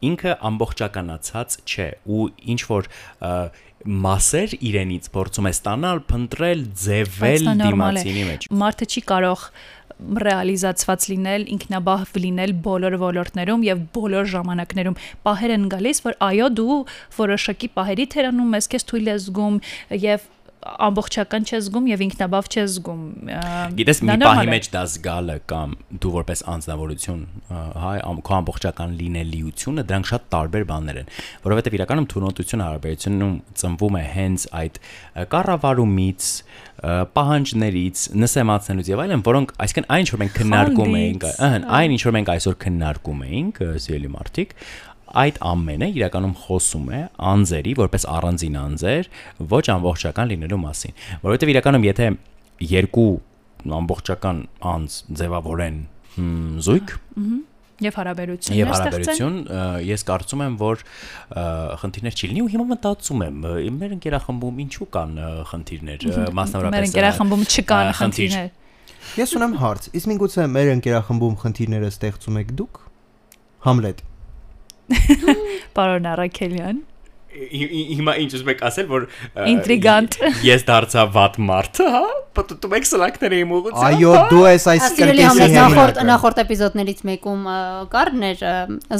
ինքը 0.08 0.32
ամբողջականացած 0.48 1.56
չէ 1.68 1.88
ու 2.08 2.28
ինչ 2.54 2.60
որ 2.70 2.88
մասեր 4.08 4.54
իրենից 4.68 5.10
փորձում 5.14 5.48
է 5.48 5.52
ստանալ, 5.54 6.00
փնտրել, 6.08 6.62
ձևել 6.82 7.44
դիմացինի 7.60 8.24
մեջ։ 8.30 8.48
Մարդը 8.64 8.88
չի 8.88 9.02
կարող 9.12 9.44
ռեալիզացված 9.98 11.06
լինել, 11.12 11.44
ինքնաբավ 11.58 12.16
լինել 12.22 12.52
բոլոր 12.64 12.96
ոլորտներում 13.02 13.64
եւ 13.68 13.84
բոլոր 13.98 14.32
ժամանակներում։ 14.34 14.98
Պահեր 15.26 15.54
են 15.58 15.68
գալիս, 15.74 16.02
որ 16.06 16.18
այո, 16.28 16.48
դու 16.58 16.78
որոշակի 17.18 17.70
պահերի 17.78 18.06
թերանում 18.14 18.58
ես, 18.58 18.70
քեզ 18.74 18.88
թույլ 18.88 19.10
ես 19.12 19.28
զգում 19.28 19.60
եւ 20.08 20.28
ամբողջական 20.88 21.46
չես 21.48 21.66
զգում 21.68 21.86
եւ 21.88 22.02
ինքնաբավ 22.06 22.48
չես 22.48 22.74
զգում։ 22.74 23.02
Գիտես, 23.78 24.00
մի 24.08 24.16
է։ 24.18 24.46
մեջ 24.52 24.68
դա 24.74 24.82
զգալը 24.92 25.36
կամ 25.52 25.74
դու 26.04 26.12
որպես 26.18 26.42
անձնավորություն, 26.54 27.22
հայ, 27.84 27.96
քո 28.28 28.36
ամբողջական 28.38 28.96
լինելիությունը, 28.98 29.84
դրանք 29.88 30.10
շատ 30.12 30.28
տարբեր 30.34 30.66
բաներ 30.68 31.00
են, 31.02 31.12
որովհետև 31.48 31.78
իրականում 31.78 32.08
թունոտությունը 32.12 32.66
հարաբերությունում 32.68 33.34
ծնվում 33.62 33.98
է 33.98 34.04
հենց 34.18 34.48
այդ 34.58 34.80
կառավարումից, 35.34 36.30
պահանջներից, 36.78 38.02
նսեմացնելուց 38.22 38.88
եւ 38.92 39.00
այլն, 39.02 39.22
որոնք, 39.26 39.54
այսինքն 39.64 39.86
այն 39.94 40.04
ինչ 40.04 40.10
որ 40.14 40.20
մենք 40.22 40.36
քննարկում 40.38 40.92
էինք, 40.98 41.24
ըհը, 41.48 41.58
այն 41.78 41.94
ինչ 41.96 42.02
որ 42.06 42.14
մենք 42.18 42.30
այսօր 42.34 42.58
քննարկում 42.62 43.24
էինք, 43.28 43.58
սիրելի 43.82 44.10
մարդիկ, 44.14 44.54
այդ 45.22 45.40
ամենը 45.48 45.88
իրականում 45.98 46.34
խոսում 46.44 46.88
է 46.98 47.02
անձերի 47.32 47.74
որպես 47.78 48.06
առանձին 48.14 48.58
անձեր 48.62 49.10
ոչ 49.52 49.64
ամբողջական 49.74 50.32
լինելու 50.32 50.60
մասին 50.64 50.96
որովհետև 51.24 51.52
իրականում 51.54 51.86
եթե 51.88 52.08
երկու 52.68 53.12
ամբողջական 53.78 54.42
անձ 54.72 54.98
ձևավորեն 55.18 55.78
զույգ 56.68 56.96
եւ 57.78 57.94
հարաբերություններ 57.94 58.58
եւ 58.58 58.70
ստեղծեն։ 58.74 58.74
հարաբերություն 58.74 59.36
ես 59.86 60.04
կարծում 60.08 60.40
եմ 60.44 60.54
որ 60.58 60.80
խնդիրներ 61.82 62.16
չի 62.18 62.30
լինի 62.30 62.42
ու 62.42 62.48
հիմա 62.54 62.66
մտածում 62.72 63.22
եմ 63.28 63.44
մեր 63.78 63.94
ընկերախմբում 63.98 64.62
ինչու 64.64 64.88
կան 64.98 65.12
խնդիրներ 65.52 66.06
Մեր 66.08 66.32
մասնավորապես 66.38 66.82
ը, 66.82 66.88
ընկերախմբում 66.88 67.44
չկան 67.48 67.92
խնդիրներ։ 68.00 68.50
Ես 69.18 69.34
ունեմ 69.38 69.54
հարց։ 69.62 69.88
Իսկ 69.98 70.10
միգուցե 70.10 70.46
մեր 70.58 70.70
ընկերախմբում 70.74 71.36
խնդիրները 71.42 71.90
ստեղծում 71.94 72.40
եք 72.42 72.50
դուք։ 72.58 72.80
Համլետ։ 73.68 74.02
Պարոն 75.78 76.06
Արաքելյան։ 76.12 76.78
Հի- 77.38 77.66
հի- 77.70 77.82
հիմա 77.98 78.12
ինչ 78.24 78.30
ուզում 78.38 78.48
եք 78.50 78.62
ասել 78.66 78.86
որ 78.90 79.02
Ինտրիգանտ։ 79.52 80.14
ես 80.48 80.64
դարձա 80.70 81.02
վատ 81.14 81.36
մարդ 81.50 81.80
հա 81.94 82.00
պատտում 82.38 82.74
եք 82.78 82.88
սլակները 82.88 83.40
իմ 83.44 83.52
ուղղությամբ 83.58 83.86
Այո, 83.88 84.14
դու 84.32 84.44
ես 84.48 84.66
այս 84.74 84.88
կրկեսի 84.98 85.48
նախորդ 85.54 86.00
նախորդ 86.08 86.42
էպիզոդներից 86.44 87.04
մեկում 87.12 87.46
ա, 87.52 87.58
կառներ 87.94 88.42
ա, 88.48 88.54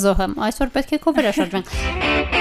զոհը 0.04 0.28
այսօր 0.48 0.74
պետք 0.76 0.94
է 0.98 1.00
քո 1.08 1.16
վերաշրջվենք 1.18 2.37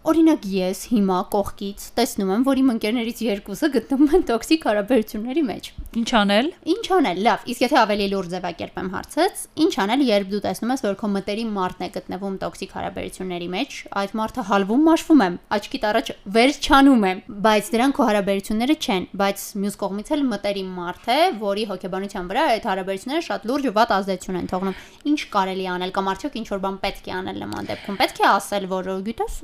Օրինակ 0.00 0.46
ես 0.48 0.78
հիմա 0.94 1.16
կողքից 1.28 1.82
տեսնում 1.92 2.30
եմ, 2.32 2.44
որ 2.46 2.60
իմ 2.62 2.68
ընկերներից 2.72 3.18
երկուսը 3.20 3.68
գտնվում 3.74 4.12
են 4.16 4.22
տոքսիկ 4.30 4.62
հարաբերությունների 4.64 5.42
մեջ։ 5.44 5.66
Ինչ 6.00 6.10
անել։ 6.20 6.46
Ինչ 6.72 6.84
անել։ 6.96 7.20
Լավ, 7.26 7.44
իսկ 7.52 7.64
եթե 7.66 7.76
ավելի 7.80 8.06
լուրջ 8.14 8.30
ձևակերպեմ 8.32 8.88
հարցից, 8.94 9.42
ինչ 9.60 9.72
անել, 9.84 10.04
երբ 10.08 10.30
դու 10.30 10.40
տեսնում 10.46 10.72
ես, 10.72 10.82
որ 10.86 10.96
քո 11.00 11.10
մտերիմ 11.20 11.50
մարդն 11.58 11.84
է 11.84 11.88
գտնվում 12.00 12.38
տոքսիկ 12.40 12.72
հարաբերությունների 12.80 13.48
մեջ, 13.50 13.76
այդ 14.00 14.14
մարդը 14.20 14.44
հալվում, 14.48 14.84
մաշվում 14.88 15.20
է, 15.20 15.28
աչքիդ 15.60 15.84
առաջ 15.90 16.12
վեր 16.40 16.50
չանում 16.64 17.04
է, 17.10 17.12
բայց 17.44 17.70
դրանք 17.76 17.98
քո 18.00 18.08
հարաբերությունները 18.08 18.76
չեն, 18.80 19.04
բայց 19.20 19.44
մյուս 19.60 19.78
կողմից 19.84 20.12
էլ 20.16 20.24
մտերիմ 20.30 20.70
մարդ 20.80 21.10
է, 21.10 21.20
որի 21.44 21.64
հոգեբանության 21.74 22.30
վրա 22.30 22.46
այդ 22.54 22.70
հարաբերությունները 22.70 23.26
շատ 23.28 23.46
լուրջ 23.50 23.68
ու 23.68 23.74
վատ 23.80 23.94
ազդեցություն 24.00 24.40
են 24.40 24.50
թողնում։ 24.54 24.80
Ինչ 25.10 25.20
կարելի 25.34 25.66
անել 25.74 25.94
կամ 25.96 26.10
արդյոք 26.14 26.38
ինչ 26.40 26.48
որ 26.50 26.62
բան 26.64 26.80
պետք 26.86 27.10
է 27.10 27.14
անել 27.20 27.40
նման 27.44 27.70
դեպքում։ 27.70 28.00
Պետք 28.00 28.20
է 28.20 28.26
ասել, 28.30 28.66
որ 28.70 28.90
գիտես, 29.10 29.36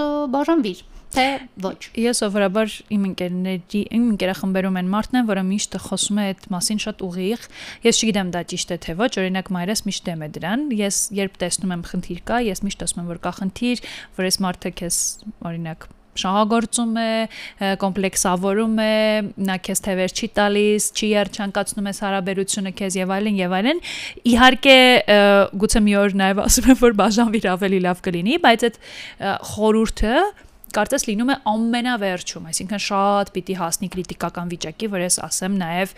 բաժանվիր, 0.47 0.81
թե 1.17 1.25
ոչ։ 1.65 1.79
Ես 1.99 2.21
սովորաբար 2.23 2.75
իմ 2.95 3.07
ընկերների, 3.09 3.81
իմ 3.97 4.05
ընկերախմբերում 4.13 4.79
են 4.81 4.91
մարդն 4.93 5.19
են, 5.21 5.27
որը 5.31 5.43
միշտ 5.51 5.77
խոսում 5.87 6.21
է 6.23 6.27
այդ 6.31 6.47
մասին 6.55 6.83
շատ 6.87 7.05
ուղիղ։ 7.07 7.47
Ես 7.87 8.01
չգիտեմ 8.03 8.33
դա 8.37 8.43
ճիշտ 8.53 8.75
է 8.77 8.79
թե 8.87 8.97
ոչ, 9.01 9.11
օրինակ 9.23 9.53
մայրս 9.57 9.85
միշտ 9.91 10.07
դեմ 10.07 10.23
է 10.27 10.31
դրան։ 10.37 10.65
Ես 10.87 11.03
երբ 11.19 11.39
տեսնում 11.43 11.77
եմ 11.77 11.85
խնդիր 11.91 12.23
կա, 12.31 12.41
ես 12.47 12.65
միշտ 12.67 12.87
ասում 12.87 13.03
եմ, 13.03 13.11
որ 13.17 13.23
կա 13.27 13.35
խնդիր, 13.43 13.87
որ 14.21 14.31
այս 14.31 14.43
մարդը 14.47 14.75
քեզ 14.83 15.01
օրինակ 15.51 15.89
շահագործում 16.23 16.97
է, 17.03 17.11
կոմպլեքսավորում 17.83 18.81
է, 18.87 18.95
նա 19.51 19.59
քեզ 19.67 19.83
թևեր 19.87 20.17
չի 20.17 20.29
տալիս, 20.39 20.89
չի 20.97 21.11
երջանկացնում 21.13 21.91
ես 21.91 22.03
հարաբերությունը 22.07 22.73
քեզ 22.81 22.99
եւ 23.01 23.15
այլն 23.17 23.39
եւ 23.43 23.57
այլն։ 23.61 23.85
Իհարկե 24.33 24.79
գուցե 25.67 25.85
մի 25.87 25.97
օր 26.03 26.19
նաեւ 26.23 26.43
ասում 26.47 26.71
եմ, 26.73 26.81
որ 26.87 26.99
բաժանվիր 27.03 27.49
ավելի 27.57 27.81
լավ 27.87 28.03
կլինի, 28.07 28.41
բայց 28.47 28.67
այդ 28.67 28.77
ը, 28.77 29.37
խորհուրդը 29.57 30.19
կարծես 30.77 31.07
լինում 31.09 31.31
է 31.33 31.37
ամենավերջում, 31.49 32.49
այսինքն 32.51 32.83
շատ 32.87 33.31
պիտի 33.37 33.55
հասնի 33.61 33.89
քրիտիկական 33.95 34.51
վիճակի, 34.53 34.89
որ 34.93 35.05
ես 35.07 35.19
ասեմ 35.25 35.57
նաև 35.63 35.95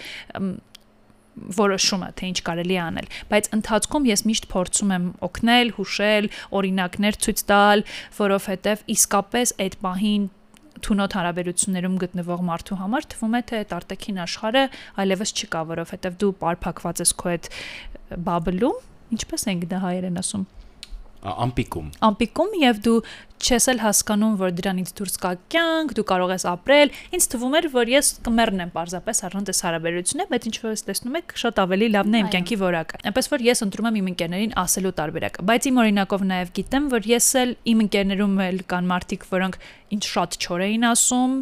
որոշումը, 1.59 2.09
թե 2.19 2.31
ինչ 2.33 2.39
կարելի 2.49 2.77
է 2.79 2.81
անել, 2.85 3.09
բայց 3.33 3.51
ընթացքում 3.59 4.09
ես 4.09 4.25
միշտ 4.29 4.49
փորձում 4.53 4.95
եմ 4.99 5.07
օգնել, 5.29 5.73
հուշել, 5.79 6.29
օրինակներ 6.59 7.19
ցույց 7.25 7.45
տալ, 7.49 7.85
որովհետև 8.19 8.85
իսկապես 8.99 9.55
այդ 9.65 9.79
պահին 9.85 10.29
թունոտ 10.79 11.15
հարաբերություններում 11.19 11.97
գտնվող 12.03 12.45
մարդու 12.49 12.79
համար 12.79 13.07
թվում 13.13 13.35
է 13.35 13.41
թե 13.49 13.59
այդ 13.63 13.73
արտաքին 13.79 14.21
աշխարհը 14.25 14.63
այլևս 15.03 15.33
չկա, 15.35 15.63
որովհետև 15.73 16.19
դու 16.23 16.31
պարփակված 16.45 17.03
ես 17.03 17.15
քո 17.19 17.33
այդ 17.35 17.51
բաբլում, 18.29 18.79
ինչպես 19.19 19.47
ենք 19.53 19.67
դա 19.73 19.83
հայերեն 19.89 20.23
ասում։ 20.23 20.47
Ամպիկում։ 21.19 21.89
ամպիկում 22.09 22.53
եւ 22.63 22.81
դու 22.85 22.99
չես 23.39 23.67
էլ 23.73 23.81
հասկանում, 23.83 24.35
որ 24.39 24.53
դրանից 24.59 24.91
դուրս 24.99 25.17
կա 25.23 25.31
կյանք, 25.53 25.93
դու 25.99 26.05
կարող 26.11 26.33
ես 26.35 26.45
ապրել։ 26.51 26.93
Ինձ 27.19 27.27
թվում 27.33 27.57
էր, 27.59 27.67
որ 27.75 27.91
ես 27.93 28.11
կմեռնեմ 28.27 28.73
parzapes 28.75 29.23
առանց 29.29 29.53
այս 29.53 29.63
հարաբերությունը, 29.67 30.27
բայց 30.33 30.49
ինչ 30.49 30.57
որ 30.65 30.75
ես 30.75 30.85
տեսնում 30.89 31.19
եք, 31.19 31.35
շատ 31.43 31.61
ավելի 31.63 31.89
լավն 31.95 32.19
է 32.19 32.23
իմ 32.23 32.31
կյանքի 32.35 32.59
որակը։ 32.63 33.01
Այնպես 33.09 33.31
որ 33.35 33.47
ես 33.49 33.65
ընտրում 33.69 33.89
եմ 33.89 33.99
իմ 33.99 34.11
ընկերներին 34.13 34.55
ասելու 34.63 34.95
տարբերակը, 34.99 35.47
բայց 35.49 35.69
իմ 35.71 35.81
օրինակով 35.83 36.27
նաև 36.29 36.53
գիտեմ, 36.59 36.89
որ 36.99 37.11
ես 37.15 37.29
էլ 37.43 37.55
իմ 37.73 37.85
ընկերներում 37.87 38.43
էլ 38.49 38.63
կան 38.75 38.91
մարդիկ, 38.95 39.29
որոնք 39.39 39.61
ինձ 39.95 40.09
շատ 40.09 40.37
չոր 40.39 40.65
էին 40.69 40.87
ասում, 40.89 41.35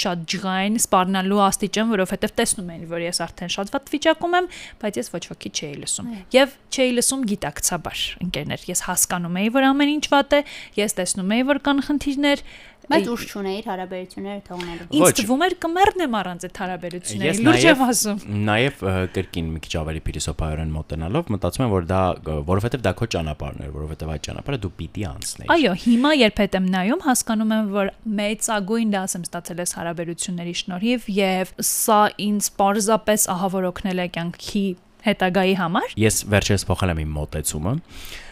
շատ 0.00 0.24
ջղային, 0.30 0.78
սպառնալու 0.80 1.40
աստիճան, 1.46 1.90
որովհետև 1.94 2.34
տեսնում 2.40 2.70
էին, 2.74 2.84
որ 2.90 3.04
ես 3.06 3.20
արդեն 3.26 3.52
շատ 3.56 3.72
վատ 3.74 3.92
վիճակում 3.94 4.36
եմ, 4.40 4.48
բայց 4.80 5.00
ես 5.00 5.12
ոչ 5.14 5.22
ոքի 5.30 5.50
չէի 5.60 5.76
լսում։ 5.80 6.10
Եվ 6.36 6.56
չէի 6.70 6.92
լսում 7.00 7.24
գիտակցաբար 7.30 8.04
ընկերներ։ 8.26 8.66
Ես 8.70 8.84
հասկանում 8.86 9.40
էի, 9.40 9.50
որ 9.58 9.68
ամեն 9.70 9.94
ինչ 9.96 10.06
վատ 10.14 10.36
է, 10.38 10.40
ես 10.80 10.96
տեսնում 11.00 11.34
էի, 11.34 11.46
որ 11.50 11.62
կան 11.66 11.82
խնդիրներ, 11.90 12.44
Բայց 12.90 13.08
ուշ 13.10 13.24
չունեիր 13.30 13.66
հարաբերությունները 13.70 14.40
թողնելու։ 14.46 14.86
Ինձ 14.90 15.04
Ոչ։ 15.04 15.12
թվում 15.20 15.44
էր 15.46 15.54
կմեռնեմ 15.64 16.16
առանց 16.20 16.46
այդ 16.48 16.60
հարաբերությունների։ 16.60 17.44
Լուրջ 17.46 17.66
եմ 17.70 17.84
ասում։ 17.86 18.22
Նաև 18.50 18.82
կրկին 19.14 19.50
մի 19.54 19.62
քիչ 19.66 19.72
ավելի 19.80 20.02
փիլիսոփայորեն 20.10 20.72
մոտենալով 20.74 21.30
մտածում 21.34 21.64
եմ, 21.66 21.74
որ 21.74 21.88
դա 21.90 22.02
որովհետև 22.50 22.84
դա 22.86 22.92
քո 23.00 23.08
ճանապարհն 23.14 23.64
էր, 23.66 23.72
որովհետև 23.78 24.12
այդ 24.14 24.24
ճանապարհը 24.26 24.60
դու 24.64 24.72
պիտի 24.80 25.06
անցնեիր։ 25.10 25.54
Այո, 25.54 25.74
հիմա 25.86 26.12
երբ 26.20 26.40
հետ 26.40 26.58
եմ 26.60 26.68
նայում, 26.74 27.04
հասկանում 27.06 27.54
եմ, 27.56 27.70
որ 27.78 27.92
մեծագույն 28.20 28.94
դաս 28.96 29.16
եմ 29.20 29.26
ստացել 29.30 29.64
այս 29.64 29.74
հարաբերությունների 29.80 30.54
շնորհիվ 30.60 31.10
եւ 31.20 31.54
սա 31.70 32.00
ինձ 32.26 32.50
պարզապես 32.60 33.26
ահավոր 33.34 33.70
օգնել 33.70 34.00
է 34.00 34.08
կյանքի 34.18 34.66
հետագայի 35.00 35.54
համար։ 35.60 35.94
Ես 36.00 36.16
վերջերս 36.28 36.66
փոխել 36.68 36.92
եմ 36.92 37.00
իմ 37.04 37.14
մոտեցումը 37.16 37.72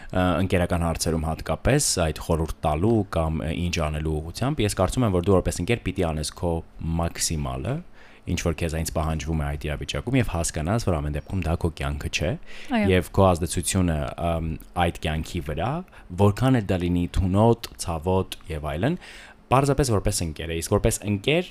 ընկերական 0.09 0.85
հարցերում 0.87 1.27
հատկապես 1.29 1.87
այդ 2.05 2.21
խորհուրդ 2.25 2.57
տալու 2.65 2.97
կամ 3.13 3.43
ինչ 3.49 3.75
անելու 3.85 4.15
ուղղությամբ 4.19 4.63
ես 4.65 4.75
կարծում 4.79 5.05
եմ 5.05 5.15
որ 5.15 5.27
դու 5.27 5.35
որպես 5.37 5.61
ընկեր 5.63 5.83
պիտի 5.85 6.05
անես 6.09 6.31
քո 6.39 6.53
մաքսիմալը 6.99 7.75
ինչ 8.29 8.39
որ 8.45 8.55
քեզ 8.59 8.73
այնց 8.79 8.89
պահանջվում 8.93 9.39
է 9.39 9.45
այդ 9.49 9.63
իրավիճակում 9.69 10.17
եւ 10.19 10.31
հասկանաս 10.33 10.85
որ 10.89 10.97
ամեն 10.99 11.15
դեպքում 11.17 11.43
դա 11.45 11.53
քո 11.63 11.69
կյանքը 11.79 12.09
չէ 12.19 12.31
եւ 12.89 13.09
քո 13.15 13.23
ազդեցությունը 13.29 13.97
այդ 14.85 14.99
կյանքի 15.05 15.41
վրա 15.49 15.71
որքան 16.19 16.59
է 16.59 16.61
դա 16.69 16.77
լինի 16.83 17.05
թունոտ, 17.15 17.69
ցավոտ 17.85 18.37
եւ 18.49 18.69
այլն 18.69 18.99
Պարզապես 19.49 19.89
որպես 19.95 20.19
ընկեր 20.27 20.51
է, 20.53 20.55
իսկ 20.61 20.73
որպես 20.75 20.99
ընկեր 21.09 21.47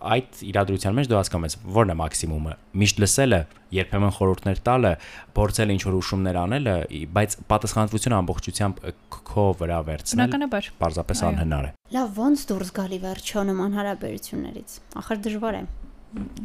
այդ 0.00 0.40
իրադրության 0.50 0.96
մեջ 0.96 1.10
դու 1.10 1.18
հասկանում 1.20 1.46
ես 1.48 1.56
որն 1.76 1.92
է 1.92 1.96
մաքսիմումը. 2.00 2.54
միշտ 2.80 3.00
լսելը 3.04 3.40
երբեմն 3.76 4.14
խորհուրդներ 4.16 4.62
տալը 4.70 4.92
փորձել 5.36 5.72
ինչ 5.74 5.82
որ 5.86 5.98
ուշումներ 6.00 6.38
անելը 6.40 6.76
բայց 7.16 7.36
պատասխանատվությունը 7.50 8.18
ամբողջությամբ 8.20 8.80
քո 9.30 9.44
վրա 9.60 9.80
վերցնել 9.90 10.24
Բնականաբար։ 10.24 10.70
պարզապես 10.80 11.22
անհնար 11.30 11.68
է 11.68 11.72
Լավ, 11.90 12.10
ոնց 12.20 12.42
դուրս 12.50 12.68
գալի 12.80 12.98
վերջո 13.02 13.42
նման 13.50 13.72
հարաբերություններից։ 13.80 14.74
Ախր 15.00 15.22
դժվար 15.26 15.56
է։ 15.58 15.62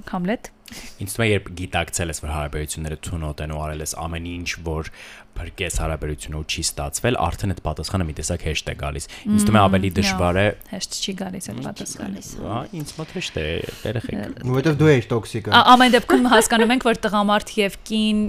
Համլետ։ 0.09 0.49
ինձ 0.65 1.13
թվում 1.15 1.25
է 1.25 1.30
երբ 1.30 1.51
գիտակցել 1.60 2.12
ես 2.13 2.21
որ 2.25 2.34
հարաբերությունները 2.36 2.97
թունոտ 3.06 3.45
են 3.45 3.54
ու 3.56 3.62
արել 3.65 3.86
ես 3.86 3.93
ամեն 4.06 4.30
ինչ 4.36 4.49
որ 4.65 4.89
բրկես 5.36 5.78
հարաբերությունը 5.82 6.39
ու 6.39 6.45
չի 6.47 6.63
ստացվել 6.65 7.17
արդեն 7.25 7.54
այդ 7.54 7.62
պատասխանը 7.65 8.06
մի 8.08 8.13
տեսակ 8.19 8.43
հեշտ 8.47 8.69
է 8.71 8.75
գալիս 8.80 9.08
ինձ 9.25 9.45
թվում 9.45 9.58
է 9.58 9.62
ավելի 9.65 9.89
դժվար 9.97 10.39
է 10.39 10.45
Հեշտ 10.71 10.95
չի 10.95 11.13
գալիս 11.19 11.49
այդ 11.51 11.60
պատասխանը։ 11.65 12.23
հա 12.45 12.60
ինձ 12.80 12.93
մոտ 12.95 13.12
հեշտ 13.15 13.39
է 13.41 13.45
երեխեք 13.86 14.39
Որովհետև 14.45 14.78
դու 14.80 14.89
ես 14.91 15.10
տոքսիկը։ 15.12 15.62
Ամեն 15.75 15.95
դեպքում 15.95 16.30
հասկանում 16.36 16.73
ենք, 16.75 16.88
որ 16.88 16.99
տղամարդ 17.06 17.54
եւ 17.60 17.78
կին 17.91 18.21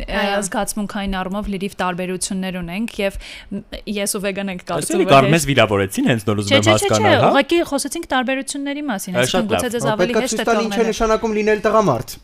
զգացմունքային 0.47 1.17
առումով 1.23 1.51
լրիվ 1.55 1.79
տարբերություններ 1.87 2.61
ունենք 2.67 2.99
եւ 3.07 3.21
ես 3.97 4.17
ու 4.17 4.23
վեգան 4.27 4.53
ենք 4.57 4.67
կարծում 4.67 4.97
Այսինքն 4.97 5.13
կարող 5.15 5.35
մեզ 5.37 5.49
վիրավորեցին 5.53 6.11
հենց 6.11 6.27
նոր 6.27 6.43
ուզում 6.43 6.57
եմ 6.57 6.67
չէ, 6.67 6.67
չէ, 6.67 6.77
չէ, 6.77 6.87
հասկանալ 6.87 7.21
հա 7.23 7.31
ուղղակի 7.37 7.61
խոսեցինք 7.71 8.09
տարբերությունների 8.17 8.87
մասին, 8.91 9.21
այսինքն 9.23 9.51
գուցե 9.55 9.73
ձեզ 9.77 9.91
ավելի 9.95 10.17
Պետք 10.17 10.23
է 10.23 10.27
հեշտ 10.27 10.37
ցույց 10.37 10.47
է 10.47 10.49
տալ 10.51 10.65
ինչ 10.67 10.77
է 10.77 10.89
նշանակում 10.91 11.37
լինել 11.41 11.63
տղամարդ։ 11.67 12.19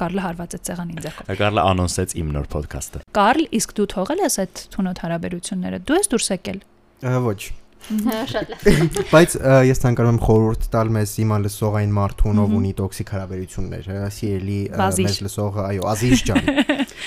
Կարլը 0.00 0.24
հարված 0.24 0.56
է 0.56 0.62
ցեղանին 0.68 1.02
ձեռքով։ 1.04 1.34
Կարլը 1.40 1.66
անոնսեց 1.74 2.14
իմ 2.20 2.32
նոր 2.34 2.48
ոդքասթը 2.54 3.02
Կարլ, 3.18 3.44
իսկ 3.60 3.76
դու 3.78 3.90
թողել 3.94 4.24
ես 4.24 4.38
այդ 4.44 4.64
թունոտ 4.74 5.04
հարաբերությունները։ 5.04 5.82
Դու 5.84 6.00
ես 6.00 6.10
դուրս 6.14 6.32
եկել։ 6.34 6.64
Ոչ։ 7.04 7.42
Շատ 7.84 8.52
լավ։ 8.52 8.68
Բայց 9.12 9.34
ես 9.68 9.82
ցանկանում 9.82 10.14
եմ 10.14 10.20
խորհուրդ 10.24 10.66
տալ 10.72 10.92
մեզ 10.94 11.10
հիմա 11.20 11.38
լսող 11.44 11.74
այն 11.82 11.90
մարդուն, 11.98 12.40
ով 12.40 12.54
ունի 12.58 12.70
տոքսիկ 12.78 13.12
հարաբերություններ, 13.14 13.88
հա, 13.92 14.06
սիրելի 14.16 14.60
մեզ 15.04 15.18
լսողը, 15.26 15.66
այո, 15.68 15.84
Ազիզ 15.92 16.24
ջան։ 16.30 16.48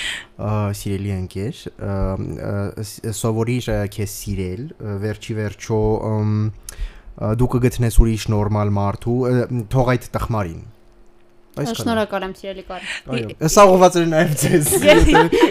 Սիրելի 0.78 1.12
ընկեր, 1.16 1.62
սովորիր 3.18 3.70
քեզ 3.98 4.16
սիրել, 4.22 4.64
վերջի 5.02 5.38
վերջո 5.42 5.82
դու 7.42 7.52
կգտնես 7.58 7.98
ուրիշ 7.98 8.28
նորմալ 8.30 8.74
մարդու, 8.78 9.20
թող 9.74 9.94
այդ 9.96 10.12
տխմարին։ 10.14 10.62
Այսքանը։ 11.58 11.78
Շնորհակալ 11.78 12.26
եմ, 12.28 12.34
սիրելի 12.38 12.64
կար։ 12.68 12.88
Այո, 13.08 13.48
սա 13.54 13.64
ուղղված 13.68 13.98
էր 13.98 14.06
նաև 14.12 14.34
ձեզ։ 14.42 14.70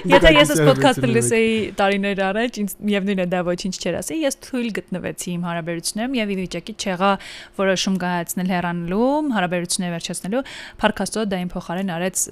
Եթե 0.07 0.31
ես 0.37 0.53
այս 0.53 0.61
ոդքասթը 0.67 1.09
լսեի 1.11 1.51
տարիներ 1.77 2.21
առաջ, 2.27 2.59
ինձ 2.63 2.75
միևնույն 2.87 3.21
է 3.23 3.27
դա 3.33 3.41
ոչինչ 3.47 3.73
չէր 3.77 3.97
ասի, 4.01 4.19
ես 4.23 4.39
թույլ 4.47 4.69
գտնվեցի 4.77 5.29
իմ 5.37 5.47
հարաբերություններում 5.47 6.17
եւ 6.17 6.27
ի 6.27 6.37
վիճակի 6.41 6.75
չեղա 6.77 7.11
որոշում 7.57 7.97
կայացնել 8.03 8.53
հեռանալու, 8.57 9.09
հարաբերությունները 9.37 9.97
վերջացնելու, 9.97 10.43
Փարքաստո 10.77 11.25
դա 11.31 11.41
իմ 11.43 11.51
փոխարեն 11.53 11.91
արեց 11.97 12.23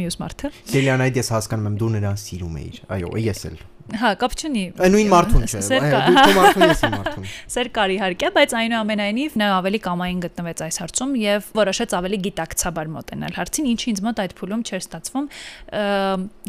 մյուս 0.00 0.18
մարդը։ 0.22 0.52
Սելյան 0.74 1.06
այդ 1.06 1.22
ես 1.22 1.32
հասկանում 1.36 1.70
եմ, 1.70 1.80
դու 1.82 1.94
նրան 1.96 2.20
սիրում 2.26 2.60
էիր։ 2.62 2.84
Այո, 2.96 3.16
ես 3.26 3.42
էլ։ 3.52 3.64
Հա, 3.86 4.08
կապ 4.18 4.32
չունի։ 4.40 4.62
Այն 4.82 4.92
նույն 4.96 5.10
մարդուն 5.12 5.44
չէ։ 5.46 5.60
Սեր 5.66 5.84
այո, 5.86 5.90
կա- 5.94 6.06
Դու 6.06 6.22
քո 6.26 6.32
մարդուն 6.36 6.64
ես 6.66 6.80
մարդուն։ 6.96 7.26
Սեր 7.54 7.68
կար 7.76 7.92
իհարկե, 7.96 8.30
բայց 8.36 8.54
այնուամենայնիվ 8.60 9.36
նա 9.42 9.50
ավելի 9.60 9.80
կամային 9.86 10.20
գտնվեց 10.26 10.62
այս 10.66 10.80
հարցում 10.82 11.12
եւ 11.22 11.46
որոշեց 11.60 11.94
ավելի 12.00 12.18
գիտակցաբար 12.26 12.90
մոտենալ 12.96 13.38
հարցին, 13.38 13.68
ինչը 13.76 13.86
ինձ 13.94 14.02
մոտ 14.06 14.22
այդ 14.26 14.34
փուլում 14.42 14.64
չէր 14.66 14.82
ստացվում 14.86 15.26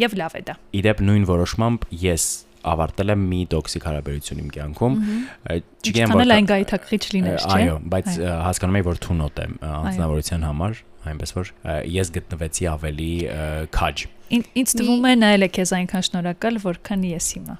եւ 0.07 0.17
լավ 0.21 0.37
է 0.37 0.41
դա։ 0.49 0.55
Իդեպ 0.81 1.05
նույն 1.07 1.25
որոշմամբ 1.29 1.87
ես 2.07 2.25
ավարտել 2.67 3.11
եմ 3.13 3.21
մի 3.31 3.39
տոքսիկ 3.53 3.83
հարաբերություն 3.87 4.39
իմ 4.43 4.47
կյանքում 4.57 4.95
չգիտեմ 5.87 6.11
էլ 6.11 6.17
որքան- 6.17 6.33
այն 6.37 6.47
գայթակղիչ 6.51 7.03
լիներ, 7.15 7.37
չէ։ 7.47 7.57
Այո, 7.57 7.75
բայց 7.93 8.07
հասկանում 8.47 8.77
եմ 8.81 8.87
որ 8.87 8.97
թունոտ 9.07 9.39
եմ 9.45 9.53
անձնավորության 9.67 10.45
համար, 10.47 10.81
այնպես 11.11 11.33
որ 11.37 11.51
ես 11.97 12.11
գտնվեցի 12.17 12.67
ավելի 12.73 13.11
քաջ։ 13.77 14.05
Ին- 14.37 14.47
Ինձ 14.59 14.71
թվում 14.81 15.05
է 15.07 15.13
նայել 15.23 15.45
է 15.47 15.49
քեզ 15.55 15.71
այնքան 15.77 16.03
շնորհակալ, 16.07 16.57
որքան 16.67 17.03
ես 17.07 17.27
հիմա։ 17.37 17.55